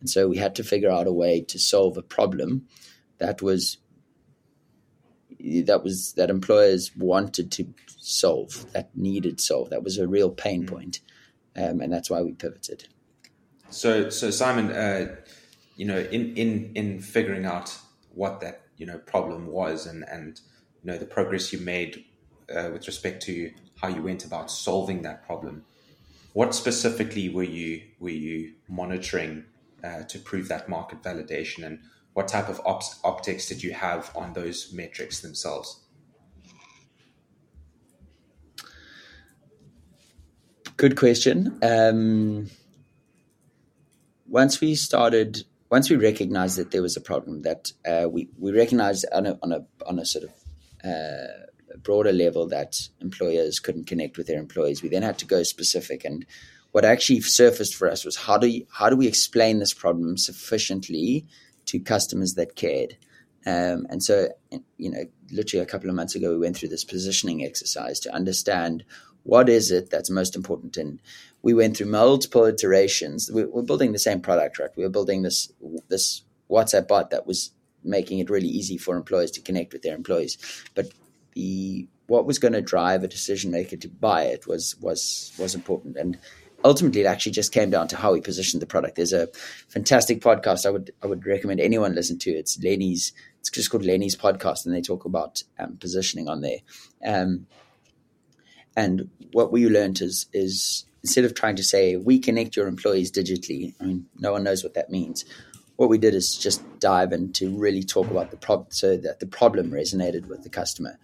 And 0.00 0.08
so 0.08 0.28
we 0.28 0.36
had 0.36 0.54
to 0.56 0.64
figure 0.64 0.90
out 0.90 1.06
a 1.06 1.12
way 1.12 1.42
to 1.42 1.58
solve 1.58 1.96
a 1.96 2.02
problem 2.02 2.68
that 3.18 3.40
was 3.40 3.78
that 5.42 5.82
was 5.82 6.12
that 6.14 6.30
employers 6.30 6.94
wanted 6.96 7.50
to 7.52 7.66
solve, 7.98 8.66
that 8.72 8.96
needed 8.96 9.40
solve. 9.40 9.70
That 9.70 9.82
was 9.82 9.98
a 9.98 10.06
real 10.06 10.30
pain 10.30 10.64
mm. 10.64 10.68
point, 10.68 11.00
um, 11.56 11.80
and 11.80 11.92
that's 11.92 12.10
why 12.10 12.22
we 12.22 12.32
pivoted. 12.32 12.88
So, 13.70 14.10
so 14.10 14.30
Simon, 14.30 14.70
uh, 14.70 15.16
you 15.76 15.86
know, 15.86 15.98
in 15.98 16.36
in 16.36 16.72
in 16.74 17.00
figuring 17.00 17.46
out 17.46 17.78
what 18.14 18.40
that 18.40 18.62
you 18.76 18.86
know 18.86 18.98
problem 18.98 19.46
was, 19.46 19.86
and 19.86 20.04
and 20.08 20.40
you 20.82 20.90
know 20.90 20.98
the 20.98 21.06
progress 21.06 21.52
you 21.52 21.58
made 21.58 22.04
uh, 22.54 22.70
with 22.72 22.86
respect 22.86 23.22
to 23.24 23.50
how 23.80 23.88
you 23.88 24.02
went 24.02 24.24
about 24.24 24.50
solving 24.50 25.02
that 25.02 25.24
problem. 25.26 25.64
What 26.34 26.54
specifically 26.54 27.28
were 27.28 27.42
you 27.42 27.82
were 27.98 28.10
you 28.10 28.52
monitoring 28.68 29.44
uh, 29.82 30.02
to 30.04 30.18
prove 30.18 30.48
that 30.48 30.68
market 30.68 31.02
validation, 31.02 31.64
and 31.64 31.80
what 32.14 32.28
type 32.28 32.48
of 32.48 32.60
optics 33.04 33.46
did 33.46 33.62
you 33.62 33.72
have 33.72 34.10
on 34.14 34.32
those 34.34 34.72
metrics 34.72 35.20
themselves? 35.20 35.80
Good 40.76 40.96
question. 40.96 41.58
Um, 41.62 42.50
once 44.26 44.60
we 44.60 44.74
started, 44.74 45.44
once 45.70 45.88
we 45.88 45.96
recognized 45.96 46.58
that 46.58 46.70
there 46.70 46.82
was 46.82 46.96
a 46.96 47.00
problem, 47.00 47.42
that 47.42 47.72
uh, 47.86 48.08
we 48.08 48.28
we 48.38 48.52
recognized 48.52 49.06
on 49.12 49.26
a 49.26 49.38
on 49.42 49.52
a 49.52 49.64
on 49.86 49.98
a 49.98 50.04
sort 50.04 50.24
of 50.24 50.30
uh, 50.84 51.76
broader 51.82 52.12
level 52.12 52.48
that 52.48 52.74
employers 53.00 53.60
couldn't 53.60 53.86
connect 53.86 54.18
with 54.18 54.26
their 54.26 54.40
employees. 54.40 54.82
We 54.82 54.88
then 54.88 55.02
had 55.02 55.18
to 55.18 55.26
go 55.26 55.42
specific, 55.44 56.04
and 56.04 56.26
what 56.72 56.84
actually 56.84 57.20
surfaced 57.20 57.74
for 57.74 57.88
us 57.88 58.04
was 58.04 58.16
how 58.16 58.38
do 58.38 58.48
you, 58.48 58.66
how 58.72 58.90
do 58.90 58.96
we 58.96 59.06
explain 59.06 59.60
this 59.60 59.74
problem 59.74 60.16
sufficiently 60.16 61.26
to 61.72 61.80
customers 61.80 62.34
that 62.34 62.54
cared. 62.54 62.96
Um, 63.46 63.86
and 63.88 64.02
so, 64.02 64.28
you 64.76 64.90
know, 64.90 65.04
literally 65.32 65.62
a 65.62 65.66
couple 65.66 65.88
of 65.88 65.96
months 65.96 66.14
ago, 66.14 66.30
we 66.30 66.38
went 66.38 66.56
through 66.56 66.68
this 66.68 66.84
positioning 66.84 67.42
exercise 67.42 67.98
to 68.00 68.14
understand 68.14 68.84
what 69.24 69.48
is 69.48 69.70
it 69.70 69.90
that's 69.90 70.10
most 70.10 70.36
important. 70.36 70.76
And 70.76 71.00
we 71.40 71.54
went 71.54 71.76
through 71.76 71.86
multiple 71.86 72.44
iterations. 72.44 73.30
We're 73.32 73.62
building 73.62 73.92
the 73.92 73.98
same 73.98 74.20
product, 74.20 74.58
right? 74.58 74.70
We 74.76 74.84
were 74.84 74.90
building 74.90 75.22
this 75.22 75.50
this 75.88 76.22
WhatsApp 76.50 76.88
bot 76.88 77.10
that 77.10 77.26
was 77.26 77.50
making 77.82 78.18
it 78.18 78.30
really 78.30 78.48
easy 78.48 78.76
for 78.76 78.96
employers 78.96 79.30
to 79.32 79.40
connect 79.40 79.72
with 79.72 79.82
their 79.82 79.96
employees. 79.96 80.36
But 80.74 80.92
the 81.34 81.88
what 82.06 82.26
was 82.26 82.38
going 82.38 82.52
to 82.52 82.60
drive 82.60 83.02
a 83.02 83.08
decision 83.08 83.50
maker 83.50 83.76
to 83.76 83.88
buy 83.88 84.24
it 84.24 84.46
was 84.46 84.76
was 84.80 85.32
was 85.38 85.54
important. 85.54 85.96
And 85.96 86.18
ultimately 86.64 87.02
it 87.02 87.06
actually 87.06 87.32
just 87.32 87.52
came 87.52 87.70
down 87.70 87.88
to 87.88 87.96
how 87.96 88.12
we 88.12 88.20
positioned 88.20 88.62
the 88.62 88.66
product. 88.66 88.96
There's 88.96 89.12
a 89.12 89.28
fantastic 89.68 90.20
podcast 90.20 90.66
I 90.66 90.70
would 90.70 90.92
I 91.02 91.06
would 91.06 91.26
recommend 91.26 91.60
anyone 91.60 91.94
listen 91.94 92.18
to. 92.20 92.30
It's 92.30 92.62
Lenny's. 92.62 93.12
It's 93.40 93.50
just 93.50 93.70
called 93.70 93.84
Lenny's 93.84 94.16
podcast, 94.16 94.66
and 94.66 94.74
they 94.74 94.80
talk 94.80 95.04
about 95.04 95.42
um, 95.58 95.76
positioning 95.76 96.28
on 96.28 96.42
there. 96.42 96.58
Um, 97.04 97.46
and 98.76 99.10
what 99.32 99.52
we 99.52 99.68
learned 99.68 100.00
is 100.00 100.26
is 100.32 100.86
instead 101.02 101.24
of 101.24 101.34
trying 101.34 101.56
to 101.56 101.64
say 101.64 101.96
we 101.96 102.18
connect 102.18 102.56
your 102.56 102.68
employees 102.68 103.10
digitally, 103.10 103.74
I 103.80 103.84
mean 103.84 104.06
no 104.18 104.32
one 104.32 104.44
knows 104.44 104.62
what 104.62 104.74
that 104.74 104.90
means. 104.90 105.24
What 105.76 105.88
we 105.88 105.98
did 105.98 106.14
is 106.14 106.36
just 106.36 106.62
dive 106.78 107.12
into 107.12 107.56
really 107.56 107.82
talk 107.82 108.10
about 108.10 108.30
the 108.30 108.36
problem, 108.36 108.68
so 108.70 108.96
that 108.98 109.20
the 109.20 109.26
problem 109.26 109.70
resonated 109.70 110.26
with 110.26 110.42
the 110.42 110.50
customer. 110.50 110.98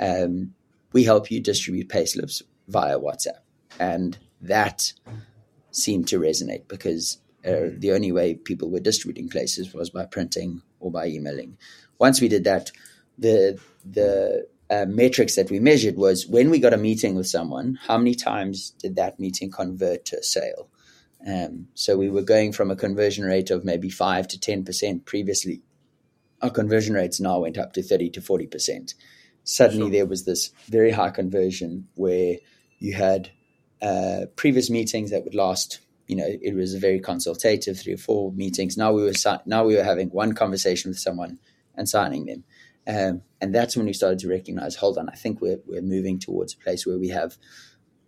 Um, 0.00 0.54
we 0.92 1.04
help 1.04 1.30
you 1.30 1.40
distribute 1.40 1.88
payslips 1.88 2.42
via 2.68 2.98
WhatsApp, 2.98 3.40
and 3.78 4.18
that 4.42 4.92
seemed 5.70 6.08
to 6.08 6.18
resonate 6.20 6.68
because 6.68 7.18
uh, 7.46 7.70
the 7.78 7.92
only 7.92 8.12
way 8.12 8.34
people 8.34 8.70
were 8.70 8.80
distributing 8.80 9.28
payslips 9.28 9.74
was 9.74 9.90
by 9.90 10.04
printing 10.04 10.62
or 10.80 10.90
by 10.90 11.06
emailing. 11.06 11.56
Once 11.98 12.20
we 12.20 12.28
did 12.28 12.44
that, 12.44 12.70
the 13.18 13.58
the 13.84 14.46
uh, 14.70 14.86
metrics 14.88 15.34
that 15.36 15.50
we 15.50 15.58
measured 15.60 15.96
was 15.96 16.26
when 16.26 16.50
we 16.50 16.58
got 16.58 16.72
a 16.72 16.78
meeting 16.78 17.14
with 17.14 17.26
someone, 17.26 17.78
how 17.86 17.98
many 17.98 18.14
times 18.14 18.70
did 18.70 18.96
that 18.96 19.18
meeting 19.20 19.50
convert 19.50 20.04
to 20.06 20.18
a 20.18 20.22
sale? 20.22 20.68
Um, 21.26 21.68
so 21.74 21.96
we 21.96 22.10
were 22.10 22.22
going 22.22 22.52
from 22.52 22.70
a 22.70 22.76
conversion 22.76 23.24
rate 23.24 23.50
of 23.50 23.64
maybe 23.64 23.90
five 23.90 24.26
to 24.28 24.40
ten 24.40 24.64
percent 24.64 25.04
previously. 25.04 25.62
Our 26.40 26.50
conversion 26.50 26.94
rates 26.94 27.20
now 27.20 27.40
went 27.40 27.58
up 27.58 27.72
to 27.74 27.82
thirty 27.82 28.10
to 28.10 28.20
forty 28.20 28.46
percent. 28.46 28.94
Suddenly, 29.44 29.86
Sure. 29.86 29.90
there 29.90 30.06
was 30.06 30.24
this 30.24 30.50
very 30.68 30.92
high 30.92 31.10
conversion 31.10 31.88
where 31.94 32.36
you 32.78 32.94
had 32.94 33.30
uh, 33.82 34.26
previous 34.36 34.70
meetings 34.70 35.10
that 35.10 35.24
would 35.24 35.34
last. 35.34 35.80
You 36.08 36.16
know, 36.16 36.26
it 36.26 36.54
was 36.54 36.74
a 36.74 36.78
very 36.78 37.00
consultative, 37.00 37.78
three 37.78 37.94
or 37.94 37.98
four 37.98 38.32
meetings. 38.32 38.76
Now 38.76 38.92
we 38.92 39.02
were 39.02 39.14
si- 39.14 39.44
now 39.46 39.64
we 39.64 39.76
were 39.76 39.84
having 39.84 40.08
one 40.08 40.34
conversation 40.34 40.90
with 40.90 40.98
someone 40.98 41.38
and 41.74 41.88
signing 41.88 42.26
them, 42.26 42.44
um, 42.86 43.22
and 43.40 43.54
that's 43.54 43.76
when 43.76 43.86
we 43.86 43.92
started 43.92 44.18
to 44.18 44.28
recognize. 44.28 44.76
Hold 44.76 44.98
on, 44.98 45.08
I 45.08 45.14
think 45.14 45.40
we're 45.40 45.60
we're 45.66 45.80
moving 45.80 46.18
towards 46.18 46.54
a 46.54 46.58
place 46.58 46.86
where 46.86 46.98
we 46.98 47.08
have 47.08 47.38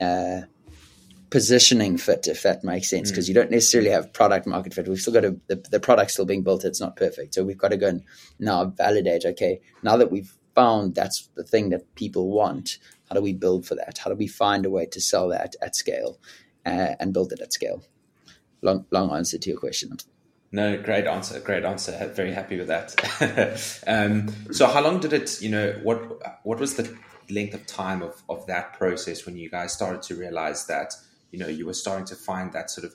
uh, 0.00 0.42
positioning 1.34 1.96
fit, 1.96 2.28
if 2.28 2.42
that 2.42 2.62
makes 2.62 2.88
sense, 2.88 3.10
because 3.10 3.28
you 3.28 3.34
don't 3.34 3.50
necessarily 3.50 3.90
have 3.90 4.12
product 4.12 4.46
market 4.46 4.72
fit. 4.72 4.86
We've 4.86 5.00
still 5.00 5.12
got 5.12 5.22
to, 5.22 5.40
the, 5.48 5.56
the 5.70 5.80
product's 5.80 6.12
still 6.12 6.26
being 6.26 6.44
built. 6.44 6.64
It's 6.64 6.80
not 6.80 6.94
perfect. 6.94 7.34
So 7.34 7.42
we've 7.42 7.58
got 7.58 7.72
to 7.72 7.76
go 7.76 7.88
and 7.88 8.04
now 8.38 8.66
validate, 8.66 9.24
okay, 9.24 9.60
now 9.82 9.96
that 9.96 10.12
we've 10.12 10.32
found 10.54 10.94
that's 10.94 11.28
the 11.34 11.42
thing 11.42 11.70
that 11.70 11.92
people 11.96 12.30
want, 12.30 12.78
how 13.08 13.14
do 13.14 13.22
we 13.22 13.32
build 13.32 13.66
for 13.66 13.74
that? 13.74 13.98
How 13.98 14.10
do 14.10 14.16
we 14.16 14.26
find 14.26 14.64
a 14.64 14.70
way 14.70 14.86
to 14.86 15.00
sell 15.00 15.28
that 15.28 15.54
at 15.60 15.76
scale 15.76 16.18
uh, 16.64 16.94
and 16.98 17.12
build 17.12 17.32
it 17.32 17.40
at 17.40 17.52
scale? 17.52 17.82
Long, 18.62 18.86
long 18.90 19.10
answer 19.10 19.38
to 19.38 19.50
your 19.50 19.58
question. 19.58 19.98
No, 20.54 20.80
great 20.80 21.06
answer. 21.06 21.40
Great 21.40 21.64
answer. 21.64 22.12
Very 22.14 22.32
happy 22.32 22.56
with 22.56 22.68
that. 22.68 23.82
um, 23.88 24.28
so, 24.52 24.68
how 24.68 24.82
long 24.82 25.00
did 25.00 25.12
it? 25.12 25.42
You 25.42 25.50
know, 25.50 25.72
what 25.82 26.44
what 26.44 26.60
was 26.60 26.76
the 26.76 26.96
length 27.28 27.54
of 27.54 27.66
time 27.66 28.02
of 28.02 28.22
of 28.28 28.46
that 28.46 28.74
process 28.74 29.26
when 29.26 29.36
you 29.36 29.50
guys 29.50 29.72
started 29.72 30.02
to 30.02 30.14
realize 30.14 30.66
that 30.66 30.94
you 31.32 31.40
know 31.40 31.48
you 31.48 31.66
were 31.66 31.74
starting 31.74 32.06
to 32.06 32.14
find 32.14 32.52
that 32.52 32.70
sort 32.70 32.84
of 32.84 32.94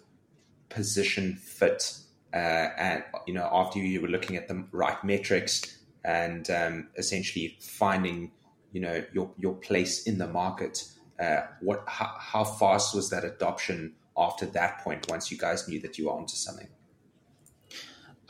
position 0.70 1.36
fit, 1.36 1.98
uh, 2.34 2.70
and 2.78 3.04
you 3.28 3.34
know 3.34 3.50
after 3.52 3.80
you 3.80 4.02
were 4.02 4.08
looking 4.08 4.38
at 4.38 4.48
the 4.48 4.66
right 4.72 5.04
metrics 5.04 5.80
and 6.06 6.50
um, 6.50 6.88
essentially 6.98 7.58
finding 7.60 8.32
you 8.72 8.82
know 8.82 9.04
your 9.14 9.32
your 9.38 9.56
place 9.56 10.04
in 10.04 10.18
the 10.18 10.28
market. 10.28 10.84
Uh, 11.20 11.42
what 11.62 11.84
how, 11.88 12.14
how 12.18 12.44
fast 12.44 12.96
was 12.96 13.10
that 13.10 13.26
adoption 13.26 13.94
after 14.18 14.46
that 14.48 14.80
point? 14.80 15.10
Once 15.10 15.32
you 15.32 15.38
guys 15.38 15.68
knew 15.68 15.80
that 15.82 15.98
you 15.98 16.06
were 16.06 16.14
onto 16.14 16.36
something. 16.36 16.68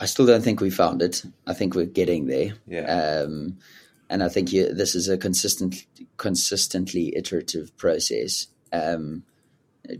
I 0.00 0.06
still 0.06 0.24
don't 0.24 0.42
think 0.42 0.60
we 0.60 0.70
found 0.70 1.02
it. 1.02 1.22
I 1.46 1.52
think 1.52 1.74
we're 1.74 1.84
getting 1.84 2.26
there. 2.26 2.54
Yeah. 2.66 2.86
Um, 3.24 3.58
and 4.08 4.24
I 4.24 4.28
think 4.28 4.52
you, 4.52 4.72
this 4.72 4.94
is 4.94 5.08
a 5.08 5.18
consistent, 5.18 5.86
consistently 6.16 7.14
iterative 7.14 7.76
process. 7.76 8.46
Um, 8.72 9.24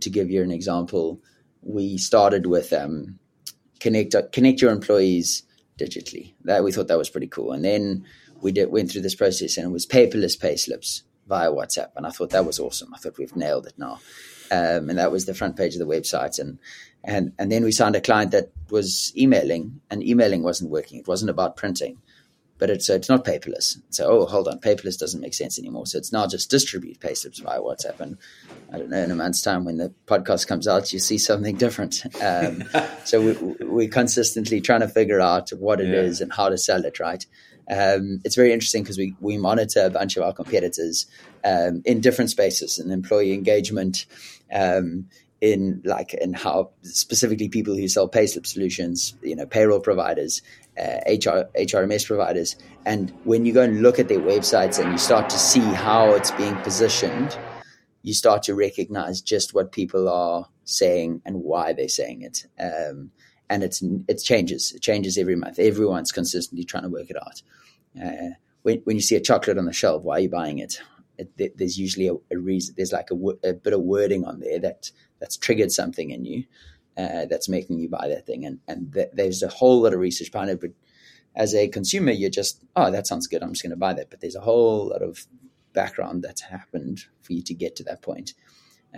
to 0.00 0.10
give 0.10 0.30
you 0.30 0.42
an 0.42 0.50
example, 0.50 1.20
we 1.62 1.98
started 1.98 2.46
with 2.46 2.72
um, 2.72 3.18
connect 3.78 4.14
connect 4.32 4.62
your 4.62 4.72
employees 4.72 5.42
digitally. 5.78 6.34
That 6.44 6.64
we 6.64 6.72
thought 6.72 6.88
that 6.88 6.98
was 6.98 7.10
pretty 7.10 7.26
cool, 7.26 7.52
and 7.52 7.64
then 7.64 8.04
we 8.42 8.52
did 8.52 8.70
went 8.70 8.90
through 8.90 9.02
this 9.02 9.14
process, 9.14 9.56
and 9.56 9.66
it 9.66 9.70
was 9.70 9.86
paperless 9.86 10.38
payslips 10.38 11.02
via 11.28 11.50
WhatsApp, 11.50 11.90
and 11.96 12.06
I 12.06 12.10
thought 12.10 12.30
that 12.30 12.46
was 12.46 12.58
awesome. 12.58 12.92
I 12.94 12.98
thought 12.98 13.18
we've 13.18 13.36
nailed 13.36 13.66
it 13.66 13.74
now, 13.78 14.00
um, 14.50 14.90
and 14.90 14.98
that 14.98 15.12
was 15.12 15.26
the 15.26 15.34
front 15.34 15.56
page 15.56 15.74
of 15.74 15.80
the 15.80 15.86
website, 15.86 16.38
and 16.38 16.58
and 17.04 17.32
and 17.38 17.50
then 17.50 17.64
we 17.64 17.72
signed 17.72 17.96
a 17.96 18.00
client 18.00 18.30
that 18.32 18.50
was 18.70 19.12
emailing, 19.16 19.80
and 19.90 20.02
emailing 20.02 20.42
wasn't 20.42 20.70
working. 20.70 20.98
It 20.98 21.08
wasn't 21.08 21.30
about 21.30 21.56
printing 21.56 21.98
but 22.58 22.68
it's 22.68 22.86
so 22.86 22.94
it's 22.94 23.08
not 23.08 23.24
paperless. 23.24 23.78
So 23.88 24.06
oh, 24.06 24.26
hold 24.26 24.46
on, 24.46 24.60
paperless 24.60 24.98
doesn't 24.98 25.22
make 25.22 25.32
sense 25.32 25.58
anymore. 25.58 25.86
So 25.86 25.96
it's 25.96 26.12
now 26.12 26.26
just 26.26 26.50
distribute 26.50 27.00
payslips 27.00 27.42
via 27.42 27.58
WhatsApp. 27.58 27.98
And 28.00 28.18
I 28.70 28.76
don't 28.76 28.90
know, 28.90 28.98
in 29.02 29.10
a 29.10 29.14
month's 29.14 29.40
time 29.40 29.64
when 29.64 29.78
the 29.78 29.94
podcast 30.06 30.46
comes 30.46 30.68
out, 30.68 30.92
you 30.92 30.98
see 30.98 31.16
something 31.16 31.56
different. 31.56 32.02
Um, 32.22 32.64
so 33.06 33.22
we, 33.22 33.32
we're 33.66 33.88
consistently 33.88 34.60
trying 34.60 34.80
to 34.80 34.88
figure 34.88 35.20
out 35.22 35.48
what 35.54 35.80
it 35.80 35.88
Yeah. 35.88 36.02
is 36.02 36.20
and 36.20 36.30
how 36.34 36.50
to 36.50 36.58
sell 36.58 36.84
it 36.84 37.00
right. 37.00 37.24
Um, 37.70 38.20
it's 38.24 38.34
very 38.34 38.52
interesting 38.52 38.82
because 38.82 38.98
we, 38.98 39.14
we 39.20 39.38
monitor 39.38 39.84
a 39.84 39.90
bunch 39.90 40.16
of 40.16 40.24
our 40.24 40.32
competitors 40.32 41.06
um, 41.44 41.82
in 41.84 42.00
different 42.00 42.30
spaces 42.30 42.78
in 42.80 42.90
employee 42.90 43.32
engagement, 43.32 44.06
um, 44.52 45.06
in 45.40 45.80
like 45.84 46.12
in 46.12 46.34
how 46.34 46.70
specifically 46.82 47.48
people 47.48 47.74
who 47.74 47.86
sell 47.86 48.08
payslip 48.08 48.44
solutions, 48.44 49.14
you 49.22 49.36
know, 49.36 49.46
payroll 49.46 49.80
providers, 49.80 50.42
uh, 50.78 50.98
HR, 51.06 51.48
HRMS 51.56 52.06
providers. 52.06 52.56
And 52.84 53.12
when 53.24 53.46
you 53.46 53.52
go 53.52 53.62
and 53.62 53.82
look 53.82 53.98
at 53.98 54.08
their 54.08 54.20
websites 54.20 54.82
and 54.82 54.90
you 54.90 54.98
start 54.98 55.30
to 55.30 55.38
see 55.38 55.60
how 55.60 56.14
it's 56.14 56.32
being 56.32 56.56
positioned, 56.56 57.38
you 58.02 58.14
start 58.14 58.42
to 58.44 58.54
recognize 58.54 59.20
just 59.20 59.54
what 59.54 59.72
people 59.72 60.08
are 60.08 60.46
saying 60.64 61.22
and 61.24 61.42
why 61.42 61.72
they're 61.72 61.88
saying 61.88 62.22
it. 62.22 62.46
Um, 62.58 63.12
and 63.48 63.62
it's 63.62 63.82
it 64.08 64.18
changes. 64.18 64.72
It 64.72 64.82
changes 64.82 65.18
every 65.18 65.36
month. 65.36 65.58
Everyone's 65.58 66.12
consistently 66.12 66.64
trying 66.64 66.84
to 66.84 66.88
work 66.88 67.10
it 67.10 67.16
out. 67.16 67.42
Uh, 68.00 68.34
when, 68.62 68.78
when 68.84 68.96
you 68.96 69.02
see 69.02 69.16
a 69.16 69.20
chocolate 69.20 69.58
on 69.58 69.66
the 69.66 69.72
shelf, 69.72 70.02
why 70.02 70.16
are 70.16 70.20
you 70.20 70.28
buying 70.28 70.58
it? 70.58 70.80
it 71.18 71.56
there's 71.58 71.78
usually 71.78 72.08
a, 72.08 72.14
a 72.30 72.38
reason. 72.38 72.74
There's 72.76 72.92
like 72.92 73.10
a, 73.10 73.48
a 73.48 73.52
bit 73.52 73.72
of 73.72 73.82
wording 73.82 74.24
on 74.24 74.40
there 74.40 74.58
that 74.60 74.90
that's 75.18 75.36
triggered 75.36 75.72
something 75.72 76.10
in 76.10 76.24
you 76.24 76.44
uh, 76.96 77.26
that's 77.26 77.48
making 77.48 77.78
you 77.78 77.88
buy 77.88 78.08
that 78.08 78.26
thing. 78.26 78.44
And 78.44 78.60
and 78.68 78.92
th- 78.92 79.10
there's 79.12 79.42
a 79.42 79.48
whole 79.48 79.82
lot 79.82 79.94
of 79.94 80.00
research 80.00 80.32
behind 80.32 80.50
it. 80.50 80.60
But 80.60 80.72
as 81.34 81.54
a 81.54 81.68
consumer, 81.68 82.12
you're 82.12 82.30
just 82.30 82.62
oh 82.76 82.90
that 82.90 83.06
sounds 83.06 83.26
good. 83.26 83.42
I'm 83.42 83.52
just 83.52 83.62
going 83.62 83.70
to 83.70 83.76
buy 83.76 83.94
that. 83.94 84.10
But 84.10 84.20
there's 84.20 84.36
a 84.36 84.40
whole 84.40 84.88
lot 84.88 85.02
of 85.02 85.26
background 85.72 86.22
that's 86.22 86.42
happened 86.42 87.04
for 87.22 87.32
you 87.32 87.42
to 87.42 87.54
get 87.54 87.76
to 87.76 87.84
that 87.84 88.02
point. 88.02 88.34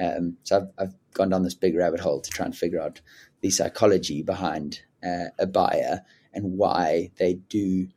Um, 0.00 0.38
so 0.42 0.56
I've, 0.56 0.86
I've 0.86 0.94
gone 1.12 1.28
down 1.28 1.42
this 1.42 1.54
big 1.54 1.76
rabbit 1.76 2.00
hole 2.00 2.20
to 2.20 2.30
try 2.30 2.46
and 2.46 2.56
figure 2.56 2.80
out 2.80 3.00
the 3.40 3.50
psychology 3.50 4.22
behind 4.22 4.80
uh, 5.04 5.26
a 5.38 5.46
buyer 5.46 6.00
and 6.32 6.56
why 6.56 7.10
they 7.18 7.34
do, 7.34 7.88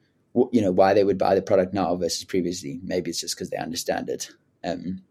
you 0.52 0.62
know, 0.62 0.72
why 0.72 0.94
they 0.94 1.04
would 1.04 1.18
buy 1.18 1.36
the 1.36 1.42
product 1.42 1.74
now 1.74 1.96
versus 1.96 2.24
previously. 2.24 2.80
Maybe 2.84 3.10
it's 3.10 3.22
just 3.22 3.36
because 3.36 3.50
they 3.50 3.58
understand 3.58 4.10
it. 4.10 4.32
Um, 4.64 5.02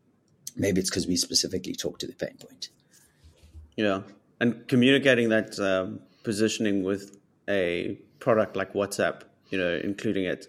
maybe 0.56 0.80
it's 0.80 0.90
because 0.90 1.06
we 1.06 1.16
specifically 1.16 1.74
talk 1.74 1.98
to 2.00 2.06
the 2.06 2.12
pain 2.12 2.37
point. 2.38 2.68
Yeah, 3.76 4.02
and 4.40 4.66
communicating 4.68 5.30
that 5.30 5.58
um, 5.58 6.00
positioning 6.22 6.82
with 6.82 7.16
a 7.48 7.98
product 8.20 8.56
like 8.56 8.72
WhatsApp, 8.74 9.22
you 9.50 9.58
know, 9.58 9.80
including 9.82 10.24
it. 10.24 10.46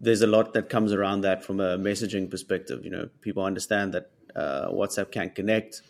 There's 0.00 0.22
a 0.22 0.26
lot 0.26 0.52
that 0.52 0.68
comes 0.68 0.92
around 0.92 1.22
that 1.22 1.42
from 1.42 1.58
a 1.58 1.78
messaging 1.78 2.30
perspective. 2.30 2.84
You 2.84 2.90
know, 2.90 3.08
people 3.22 3.44
understand 3.44 3.94
that 3.94 4.10
uh, 4.34 4.68
WhatsApp 4.68 5.10
can 5.10 5.30
connect, 5.30 5.82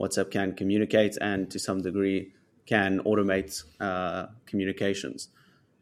WhatsApp 0.00 0.30
can 0.30 0.54
communicate, 0.54 1.16
and 1.20 1.50
to 1.50 1.58
some 1.58 1.80
degree 1.80 2.32
can 2.66 3.00
automate 3.00 3.62
uh, 3.80 4.26
communications. 4.46 5.28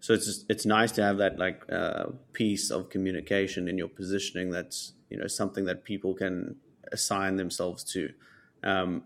So 0.01 0.15
it's 0.15 0.27
just, 0.27 0.47
it's 0.49 0.67
nice 0.67 0.93
to 0.93 1.03
have 1.03 1.19
that 1.19 1.39
like 1.39 1.63
uh, 1.71 2.07
piece 2.33 2.71
of 2.71 2.89
communication 2.89 3.69
in 3.69 3.79
your 3.79 3.89
positioning. 3.89 4.51
That's 4.51 4.95
you 5.11 5.19
know 5.19 5.27
something 5.27 5.67
that 5.67 5.85
people 5.85 6.15
can 6.15 6.57
assign 6.91 7.37
themselves 7.37 7.85
to. 7.93 8.11
Um, 8.63 9.05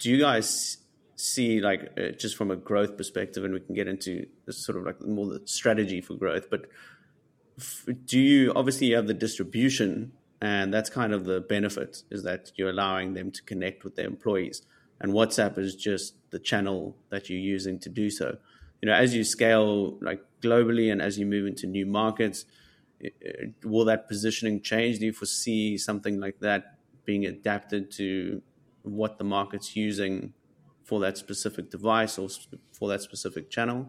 do 0.00 0.10
you 0.10 0.18
guys 0.18 0.78
see 1.16 1.60
like 1.60 1.92
uh, 1.96 2.08
just 2.10 2.36
from 2.36 2.50
a 2.50 2.56
growth 2.56 2.96
perspective, 2.96 3.44
and 3.44 3.54
we 3.54 3.60
can 3.60 3.74
get 3.74 3.86
into 3.86 4.26
sort 4.50 4.76
of 4.78 4.84
like 4.84 5.00
more 5.00 5.26
the 5.26 5.42
strategy 5.44 6.00
for 6.00 6.14
growth, 6.14 6.50
but 6.50 6.66
f- 7.58 7.86
do 8.04 8.18
you 8.18 8.52
obviously 8.56 8.88
you 8.88 8.96
have 8.96 9.06
the 9.06 9.14
distribution, 9.14 10.12
and 10.40 10.74
that's 10.74 10.90
kind 10.90 11.12
of 11.12 11.24
the 11.24 11.40
benefit 11.40 12.02
is 12.10 12.24
that 12.24 12.50
you're 12.56 12.70
allowing 12.70 13.14
them 13.14 13.30
to 13.30 13.42
connect 13.42 13.84
with 13.84 13.94
their 13.94 14.06
employees, 14.06 14.62
and 15.00 15.12
WhatsApp 15.12 15.56
is 15.56 15.76
just 15.76 16.14
the 16.30 16.40
channel 16.40 16.96
that 17.10 17.30
you're 17.30 17.38
using 17.38 17.78
to 17.78 17.88
do 17.88 18.10
so. 18.10 18.38
You 18.82 18.88
know, 18.90 18.94
as 18.94 19.14
you 19.14 19.22
scale 19.24 19.96
like 20.00 20.20
globally 20.42 20.90
and 20.90 21.00
as 21.00 21.18
you 21.18 21.24
move 21.24 21.46
into 21.46 21.66
new 21.66 21.86
markets, 21.86 22.44
will 23.64 23.84
that 23.84 24.08
positioning 24.08 24.60
change? 24.60 24.98
Do 24.98 25.06
you 25.06 25.12
foresee 25.12 25.78
something 25.78 26.20
like 26.20 26.40
that 26.40 26.78
being 27.04 27.24
adapted 27.24 27.90
to 27.92 28.42
what 28.82 29.18
the 29.18 29.24
market's 29.24 29.76
using 29.76 30.34
for 30.84 31.00
that 31.00 31.16
specific 31.16 31.70
device 31.70 32.18
or 32.18 32.28
for 32.72 32.88
that 32.88 33.00
specific 33.00 33.50
channel? 33.50 33.88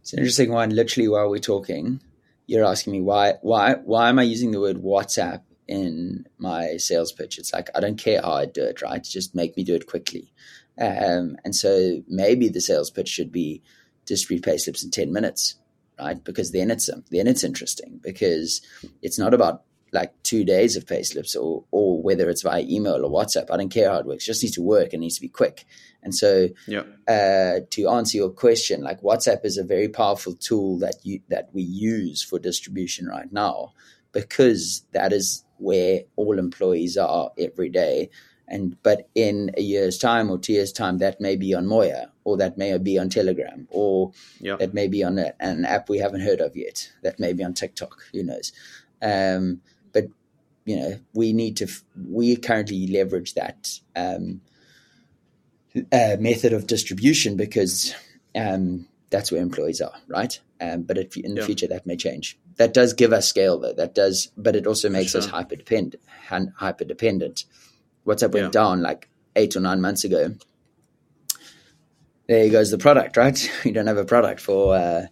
It's 0.00 0.12
an 0.12 0.18
interesting 0.20 0.52
one. 0.52 0.70
Literally, 0.70 1.08
while 1.08 1.30
we're 1.30 1.38
talking, 1.38 2.00
you're 2.46 2.64
asking 2.64 2.92
me 2.92 3.00
why 3.00 3.34
why 3.42 3.74
why 3.84 4.08
am 4.08 4.18
I 4.18 4.22
using 4.22 4.50
the 4.50 4.60
word 4.60 4.76
WhatsApp 4.76 5.42
in 5.66 6.26
my 6.38 6.76
sales 6.76 7.12
pitch? 7.12 7.38
It's 7.38 7.52
like 7.52 7.70
I 7.74 7.80
don't 7.80 7.96
care 7.96 8.20
how 8.22 8.32
I 8.32 8.46
do 8.46 8.62
it, 8.62 8.82
right? 8.82 9.02
Just 9.02 9.34
make 9.34 9.56
me 9.56 9.64
do 9.64 9.74
it 9.74 9.86
quickly. 9.86 10.32
Um, 10.78 11.36
and 11.44 11.54
so 11.54 12.02
maybe 12.08 12.48
the 12.48 12.60
sales 12.60 12.90
pitch 12.90 13.08
should 13.08 13.32
be 13.32 13.62
distribute 14.04 14.44
pay 14.44 14.58
slips 14.58 14.84
in 14.84 14.90
ten 14.90 15.12
minutes, 15.12 15.54
right? 15.98 16.22
Because 16.22 16.52
then 16.52 16.70
it's 16.70 16.90
then 17.10 17.26
it's 17.26 17.44
interesting 17.44 18.00
because 18.02 18.60
it's 19.02 19.18
not 19.18 19.34
about 19.34 19.62
like 19.92 20.12
two 20.24 20.44
days 20.44 20.76
of 20.76 20.86
pay 20.86 21.02
slips 21.02 21.34
or 21.34 21.64
or 21.70 22.02
whether 22.02 22.28
it's 22.28 22.42
via 22.42 22.62
email 22.68 23.04
or 23.04 23.10
WhatsApp. 23.10 23.50
I 23.50 23.56
don't 23.56 23.70
care 23.70 23.90
how 23.90 23.98
it 23.98 24.06
works. 24.06 24.24
It 24.24 24.26
just 24.26 24.42
needs 24.42 24.56
to 24.56 24.62
work. 24.62 24.92
It 24.92 24.98
needs 24.98 25.14
to 25.14 25.20
be 25.22 25.28
quick. 25.28 25.64
And 26.02 26.14
so 26.14 26.48
Yeah. 26.66 26.82
uh, 27.08 27.60
to 27.70 27.88
answer 27.88 28.18
your 28.18 28.30
question, 28.30 28.82
like 28.82 29.00
WhatsApp 29.00 29.44
is 29.44 29.56
a 29.56 29.64
very 29.64 29.88
powerful 29.88 30.34
tool 30.34 30.78
that 30.80 30.96
you 31.04 31.20
that 31.28 31.48
we 31.52 31.62
use 31.62 32.22
for 32.22 32.38
distribution 32.38 33.06
right 33.06 33.32
now, 33.32 33.72
because 34.12 34.82
that 34.92 35.12
is 35.12 35.44
where 35.58 36.02
all 36.16 36.38
employees 36.38 36.96
are 36.96 37.30
every 37.38 37.70
day, 37.70 38.10
And 38.48 38.80
but 38.82 39.08
in 39.14 39.50
a 39.56 39.60
year's 39.60 39.98
time 39.98 40.30
or 40.30 40.38
two 40.38 40.52
years' 40.52 40.72
time, 40.72 40.98
that 40.98 41.20
may 41.20 41.34
be 41.36 41.52
on 41.54 41.66
Moya, 41.66 42.12
or 42.24 42.36
that 42.36 42.56
may 42.56 42.76
be 42.78 42.98
on 42.98 43.08
Telegram, 43.08 43.66
or 43.70 44.12
Yeah. 44.40 44.56
that 44.56 44.72
may 44.74 44.86
be 44.88 45.02
on 45.02 45.18
a, 45.18 45.32
an 45.40 45.64
app 45.64 45.88
we 45.88 45.98
haven't 45.98 46.20
heard 46.20 46.40
of 46.40 46.56
yet. 46.56 46.90
That 47.02 47.18
may 47.18 47.32
be 47.32 47.42
on 47.42 47.54
TikTok. 47.54 47.96
Who 48.12 48.22
knows? 48.22 48.52
Um, 49.02 49.60
but 49.92 50.04
you 50.64 50.76
know, 50.76 50.98
we 51.12 51.32
need 51.32 51.56
to. 51.58 51.64
f- 51.64 51.82
We 52.08 52.36
currently 52.36 52.86
leverage 52.86 53.34
that 53.34 53.80
um, 53.96 54.40
uh, 55.92 56.16
method 56.18 56.52
of 56.52 56.66
distribution 56.66 57.36
because 57.36 57.94
um, 58.34 58.86
that's 59.10 59.30
where 59.30 59.42
employees 59.42 59.80
are, 59.80 59.94
right? 60.08 60.38
Um, 60.60 60.82
but 60.82 60.98
if, 60.98 61.16
in 61.16 61.34
the 61.34 61.40
Yeah. 61.40 61.46
future, 61.46 61.66
that 61.68 61.86
may 61.86 61.96
change. 61.96 62.38
That 62.56 62.72
does 62.72 62.94
give 62.94 63.12
us 63.12 63.28
scale, 63.28 63.58
though. 63.58 63.74
That 63.74 63.94
does, 63.94 64.30
but 64.36 64.56
it 64.56 64.66
also 64.66 64.88
makes 64.88 65.14
us 65.14 65.26
hyper 65.26 65.56
dependent. 65.56 66.00
Hyper 66.56 66.84
dependent. 66.84 67.44
WhatsApp 68.06 68.32
went 68.32 68.46
Yeah. 68.46 68.50
down 68.62 68.82
like 68.82 69.08
eight 69.34 69.56
or 69.56 69.60
nine 69.60 69.80
months 69.80 70.04
ago. 70.04 70.34
There 72.28 72.50
goes 72.50 72.70
the 72.70 72.78
product, 72.78 73.16
right? 73.16 73.38
You 73.64 73.72
don't 73.72 73.86
have 73.86 73.96
a 73.98 74.04
product 74.04 74.40
for 74.40 74.74
uh, 74.74 74.78
uh, 74.78 75.06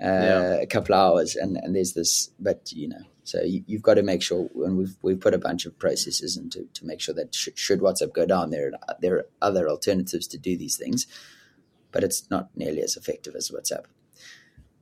Yeah. 0.00 0.54
a 0.62 0.66
couple 0.66 0.94
of 0.94 1.00
hours, 1.00 1.36
and, 1.36 1.56
and 1.56 1.74
there's 1.74 1.92
this. 1.92 2.30
But 2.40 2.72
you 2.72 2.88
know, 2.88 3.02
so 3.24 3.42
you, 3.42 3.62
you've 3.66 3.82
got 3.82 3.94
to 3.94 4.02
make 4.02 4.22
sure, 4.22 4.48
and 4.64 4.76
we've 4.78 4.96
we've 5.02 5.20
put 5.20 5.34
a 5.34 5.38
bunch 5.38 5.66
of 5.66 5.78
processes 5.78 6.36
into 6.36 6.66
to 6.74 6.86
make 6.86 7.00
sure 7.00 7.14
that 7.14 7.34
sh- 7.34 7.50
should 7.54 7.80
WhatsApp 7.80 8.12
go 8.14 8.24
down, 8.26 8.50
there 8.50 8.72
are- 8.88 8.96
there 9.00 9.16
are 9.16 9.26
other 9.42 9.68
alternatives 9.68 10.26
to 10.28 10.38
do 10.38 10.56
these 10.56 10.76
things, 10.76 11.06
but 11.92 12.02
it's 12.02 12.30
not 12.30 12.48
nearly 12.56 12.80
as 12.82 12.96
effective 12.96 13.34
as 13.36 13.50
WhatsApp. 13.50 13.84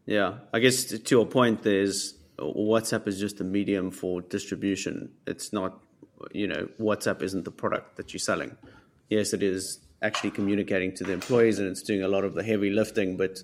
Yeah, 0.07 0.39
I 0.53 0.59
guess 0.61 0.85
to 0.87 0.99
to 0.99 1.15
your 1.17 1.27
point, 1.27 1.63
there's 1.63 2.15
WhatsApp 2.39 3.07
is 3.09 3.19
just 3.21 3.41
a 3.41 3.45
medium 3.45 3.91
for 3.91 4.21
distribution. 4.23 5.11
It's 5.27 5.53
not, 5.53 5.81
you 6.33 6.47
know, 6.47 6.69
WhatsApp 6.81 7.23
isn't 7.23 7.45
the 7.45 7.51
product 7.51 7.97
that 7.97 8.13
you're 8.13 8.21
selling. 8.21 8.57
Yes, 9.09 9.33
it 9.33 9.43
is 9.43 9.81
actually 10.01 10.31
communicating 10.31 10.95
to 10.97 11.05
the 11.05 11.13
employees 11.13 11.59
and 11.59 11.69
it's 11.69 11.83
doing 11.83 12.03
a 12.03 12.09
lot 12.09 12.25
of 12.25 12.35
the 12.35 12.43
heavy 12.43 12.71
lifting, 12.71 13.17
but 13.17 13.43